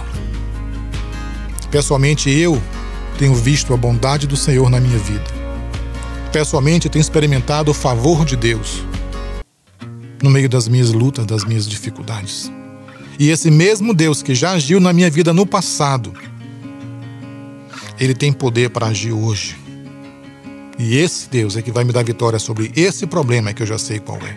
Pessoalmente, 1.72 2.30
eu 2.30 2.62
tenho 3.18 3.36
visto 3.36 3.74
a 3.74 3.78
bondade 3.78 4.26
do 4.26 4.36
Senhor 4.36 4.70
na 4.70 4.80
minha 4.80 4.98
vida. 4.98 5.26
Pessoalmente, 6.32 6.90
tenho 6.90 7.02
experimentado 7.02 7.72
o 7.72 7.74
favor 7.74 8.26
de 8.26 8.36
Deus 8.36 8.84
no 10.22 10.30
meio 10.30 10.50
das 10.50 10.68
minhas 10.68 10.92
lutas, 10.92 11.26
das 11.26 11.44
minhas 11.44 11.68
dificuldades. 11.68 12.52
E 13.20 13.30
esse 13.30 13.52
mesmo 13.52 13.94
Deus 13.94 14.24
que 14.24 14.34
já 14.34 14.52
agiu 14.52 14.80
na 14.80 14.92
minha 14.94 15.10
vida 15.10 15.34
no 15.34 15.46
passado, 15.46 16.14
ele 18.00 18.14
tem 18.14 18.32
poder 18.32 18.70
para 18.70 18.88
agir 18.88 19.12
hoje. 19.12 19.58
E 20.78 20.98
esse 20.98 21.30
Deus 21.30 21.58
é 21.58 21.62
que 21.62 21.72
vai 21.72 21.84
me 21.84 21.92
dar 21.92 22.04
vitória 22.04 22.40
sobre 22.40 22.72
esse 22.76 23.06
problema 23.06 23.54
que 23.54 23.62
eu 23.62 23.68
já 23.68 23.78
sei 23.78 24.00
qual 24.00 24.18
é. 24.20 24.36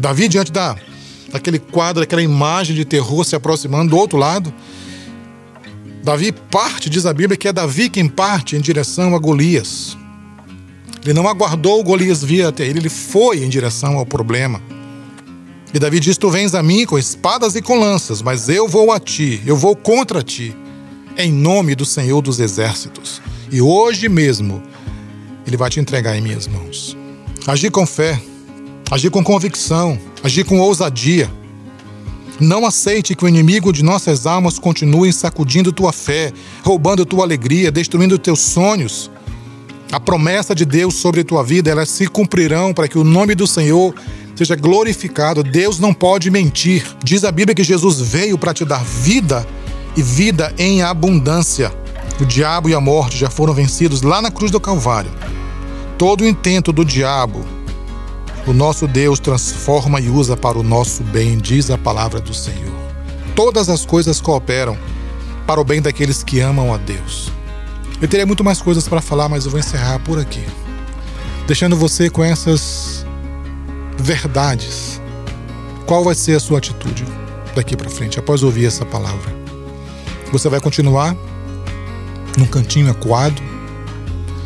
Davi, 0.00 0.26
diante 0.28 0.50
da, 0.50 0.76
daquele 1.30 1.58
quadro, 1.58 2.00
daquela 2.00 2.22
imagem 2.22 2.74
de 2.74 2.84
terror 2.84 3.24
se 3.24 3.36
aproximando 3.36 3.90
do 3.90 3.96
outro 3.96 4.18
lado, 4.18 4.52
Davi 6.04 6.32
parte, 6.32 6.90
diz 6.90 7.06
a 7.06 7.14
Bíblia, 7.14 7.34
que 7.34 7.48
é 7.48 7.52
Davi 7.52 7.88
quem 7.88 8.06
parte 8.06 8.56
em 8.56 8.60
direção 8.60 9.16
a 9.16 9.18
Golias. 9.18 9.96
Ele 11.02 11.14
não 11.14 11.26
aguardou 11.26 11.82
Golias 11.82 12.22
vir 12.22 12.44
até 12.44 12.66
ele, 12.66 12.78
ele 12.78 12.90
foi 12.90 13.42
em 13.42 13.48
direção 13.48 13.96
ao 13.96 14.04
problema. 14.04 14.60
E 15.72 15.78
Davi 15.78 15.98
diz: 15.98 16.18
Tu 16.18 16.28
vens 16.28 16.54
a 16.54 16.62
mim 16.62 16.84
com 16.84 16.98
espadas 16.98 17.56
e 17.56 17.62
com 17.62 17.80
lanças, 17.80 18.20
mas 18.20 18.50
eu 18.50 18.68
vou 18.68 18.92
a 18.92 19.00
ti, 19.00 19.40
eu 19.46 19.56
vou 19.56 19.74
contra 19.74 20.22
ti, 20.22 20.54
em 21.16 21.32
nome 21.32 21.74
do 21.74 21.86
Senhor 21.86 22.20
dos 22.20 22.38
Exércitos. 22.38 23.22
E 23.50 23.62
hoje 23.62 24.06
mesmo 24.06 24.62
ele 25.46 25.56
vai 25.56 25.70
te 25.70 25.80
entregar 25.80 26.14
em 26.18 26.20
minhas 26.20 26.46
mãos. 26.46 26.94
Agir 27.46 27.70
com 27.70 27.86
fé, 27.86 28.20
agir 28.90 29.10
com 29.10 29.24
convicção, 29.24 29.98
agir 30.22 30.44
com 30.44 30.60
ousadia. 30.60 31.30
Não 32.40 32.66
aceite 32.66 33.14
que 33.14 33.24
o 33.24 33.28
inimigo 33.28 33.72
de 33.72 33.82
nossas 33.82 34.26
almas 34.26 34.58
continue 34.58 35.12
sacudindo 35.12 35.72
tua 35.72 35.92
fé, 35.92 36.32
roubando 36.62 37.06
tua 37.06 37.24
alegria, 37.24 37.70
destruindo 37.70 38.18
teus 38.18 38.40
sonhos. 38.40 39.10
A 39.92 40.00
promessa 40.00 40.54
de 40.54 40.64
Deus 40.64 40.94
sobre 40.94 41.22
tua 41.22 41.44
vida, 41.44 41.70
elas 41.70 41.88
se 41.88 42.08
cumprirão 42.08 42.74
para 42.74 42.88
que 42.88 42.98
o 42.98 43.04
nome 43.04 43.36
do 43.36 43.46
Senhor 43.46 43.94
seja 44.34 44.56
glorificado. 44.56 45.44
Deus 45.44 45.78
não 45.78 45.94
pode 45.94 46.30
mentir. 46.30 46.84
Diz 47.04 47.22
a 47.22 47.30
Bíblia 47.30 47.54
que 47.54 47.62
Jesus 47.62 48.00
veio 48.00 48.36
para 48.36 48.52
te 48.52 48.64
dar 48.64 48.82
vida 48.82 49.46
e 49.96 50.02
vida 50.02 50.52
em 50.58 50.82
abundância. 50.82 51.72
O 52.20 52.24
diabo 52.24 52.68
e 52.68 52.74
a 52.74 52.80
morte 52.80 53.16
já 53.16 53.30
foram 53.30 53.54
vencidos 53.54 54.02
lá 54.02 54.20
na 54.20 54.30
cruz 54.30 54.50
do 54.50 54.60
Calvário. 54.60 55.10
Todo 55.96 56.22
o 56.22 56.26
intento 56.26 56.72
do 56.72 56.84
diabo, 56.84 57.44
o 58.46 58.52
nosso 58.52 58.86
Deus 58.86 59.18
transforma 59.18 60.00
e 60.00 60.10
usa 60.10 60.36
para 60.36 60.58
o 60.58 60.62
nosso 60.62 61.02
bem, 61.02 61.38
diz 61.38 61.70
a 61.70 61.78
palavra 61.78 62.20
do 62.20 62.34
Senhor. 62.34 62.74
Todas 63.34 63.68
as 63.68 63.86
coisas 63.86 64.20
cooperam 64.20 64.76
para 65.46 65.60
o 65.60 65.64
bem 65.64 65.80
daqueles 65.80 66.22
que 66.22 66.40
amam 66.40 66.72
a 66.72 66.76
Deus. 66.76 67.32
Eu 68.02 68.08
teria 68.08 68.26
muito 68.26 68.44
mais 68.44 68.60
coisas 68.60 68.86
para 68.86 69.00
falar, 69.00 69.28
mas 69.28 69.44
eu 69.44 69.50
vou 69.50 69.58
encerrar 69.58 69.98
por 70.00 70.18
aqui, 70.18 70.44
deixando 71.46 71.76
você 71.76 72.10
com 72.10 72.22
essas 72.22 73.06
verdades. 73.98 75.00
Qual 75.86 76.04
vai 76.04 76.14
ser 76.14 76.36
a 76.36 76.40
sua 76.40 76.58
atitude 76.58 77.04
daqui 77.54 77.76
para 77.76 77.88
frente 77.88 78.18
após 78.18 78.42
ouvir 78.42 78.66
essa 78.66 78.84
palavra? 78.84 79.34
Você 80.32 80.48
vai 80.48 80.60
continuar 80.60 81.16
num 82.36 82.46
cantinho 82.46 82.90
acuado, 82.90 83.40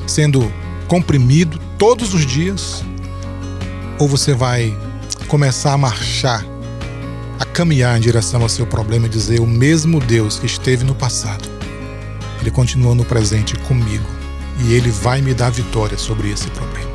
sendo 0.06 0.52
comprimido 0.86 1.58
todos 1.78 2.14
os 2.14 2.24
dias? 2.24 2.84
Ou 3.98 4.06
você 4.06 4.32
vai 4.32 4.76
começar 5.26 5.72
a 5.72 5.78
marchar, 5.78 6.44
a 7.38 7.44
caminhar 7.44 7.96
em 7.96 8.00
direção 8.00 8.42
ao 8.42 8.48
seu 8.48 8.66
problema 8.66 9.06
e 9.06 9.08
dizer: 9.08 9.40
O 9.40 9.46
mesmo 9.46 9.98
Deus 9.98 10.38
que 10.38 10.46
esteve 10.46 10.84
no 10.84 10.94
passado, 10.94 11.48
Ele 12.40 12.50
continua 12.50 12.94
no 12.94 13.04
presente 13.04 13.56
comigo 13.60 14.06
e 14.60 14.72
Ele 14.72 14.90
vai 14.90 15.20
me 15.20 15.34
dar 15.34 15.50
vitória 15.50 15.98
sobre 15.98 16.30
esse 16.30 16.48
problema. 16.50 16.90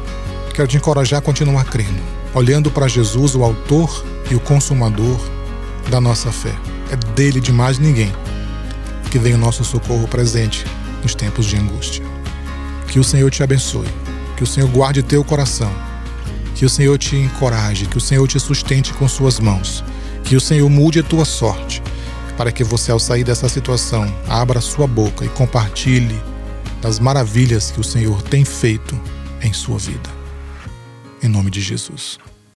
Quero 0.54 0.68
te 0.68 0.78
encorajar 0.78 1.20
a 1.20 1.22
continuar 1.22 1.66
crendo, 1.66 2.01
olhando 2.34 2.72
para 2.72 2.88
Jesus, 2.88 3.36
o 3.36 3.43
Autor 3.43 4.06
e 4.30 4.36
o 4.36 4.39
Consumador 4.39 5.20
da 5.89 5.99
nossa 5.99 6.32
fé. 6.32 6.54
É 6.91 6.95
dele 7.16 7.41
de 7.41 7.51
mais 7.51 7.80
ninguém 7.80 8.14
que 9.10 9.20
vem 9.20 9.34
o 9.36 9.38
nosso 9.38 9.64
socorro 9.64 10.08
presente 10.08 10.66
nos 11.01 11.14
tempos 11.14 11.45
de 11.45 11.58
angústia. 11.58 12.04
Que 12.88 12.99
o 12.99 13.04
Senhor 13.04 13.30
te 13.30 13.43
abençoe, 13.43 13.88
que 14.38 14.43
o 14.43 14.47
Senhor 14.47 14.70
guarde 14.70 15.04
teu 15.04 15.24
coração, 15.24 15.72
que 16.64 16.68
o 16.68 16.70
Senhor 16.70 16.97
te 16.97 17.18
encoraje, 17.18 17.88
que 17.88 17.97
o 17.97 17.99
Senhor 17.99 18.26
te 18.26 18.39
sustente 18.39 18.93
com 18.93 19.05
suas 19.05 19.38
mãos, 19.38 19.84
que 20.24 20.38
o 20.38 20.39
Senhor 20.39 20.70
mude 20.70 20.97
a 20.97 21.03
tua 21.03 21.26
sorte, 21.26 21.84
para 22.38 22.53
que 22.53 22.64
você, 22.64 22.89
ao 22.89 22.99
sair 22.99 23.26
dessa 23.26 23.49
situação, 23.49 24.05
abra 24.30 24.61
sua 24.61 24.88
boca 24.88 25.26
e 25.26 25.28
compartilhe 25.28 26.18
das 26.82 26.99
maravilhas 26.99 27.70
que 27.70 27.82
o 27.82 27.84
Senhor 27.84 28.22
tem 28.22 28.45
feito 28.45 28.97
em 29.41 29.51
sua 29.51 29.78
vida. 29.78 30.09
Em 31.22 31.28
nome 31.28 31.51
de 31.51 31.59
Jesus. 31.59 32.18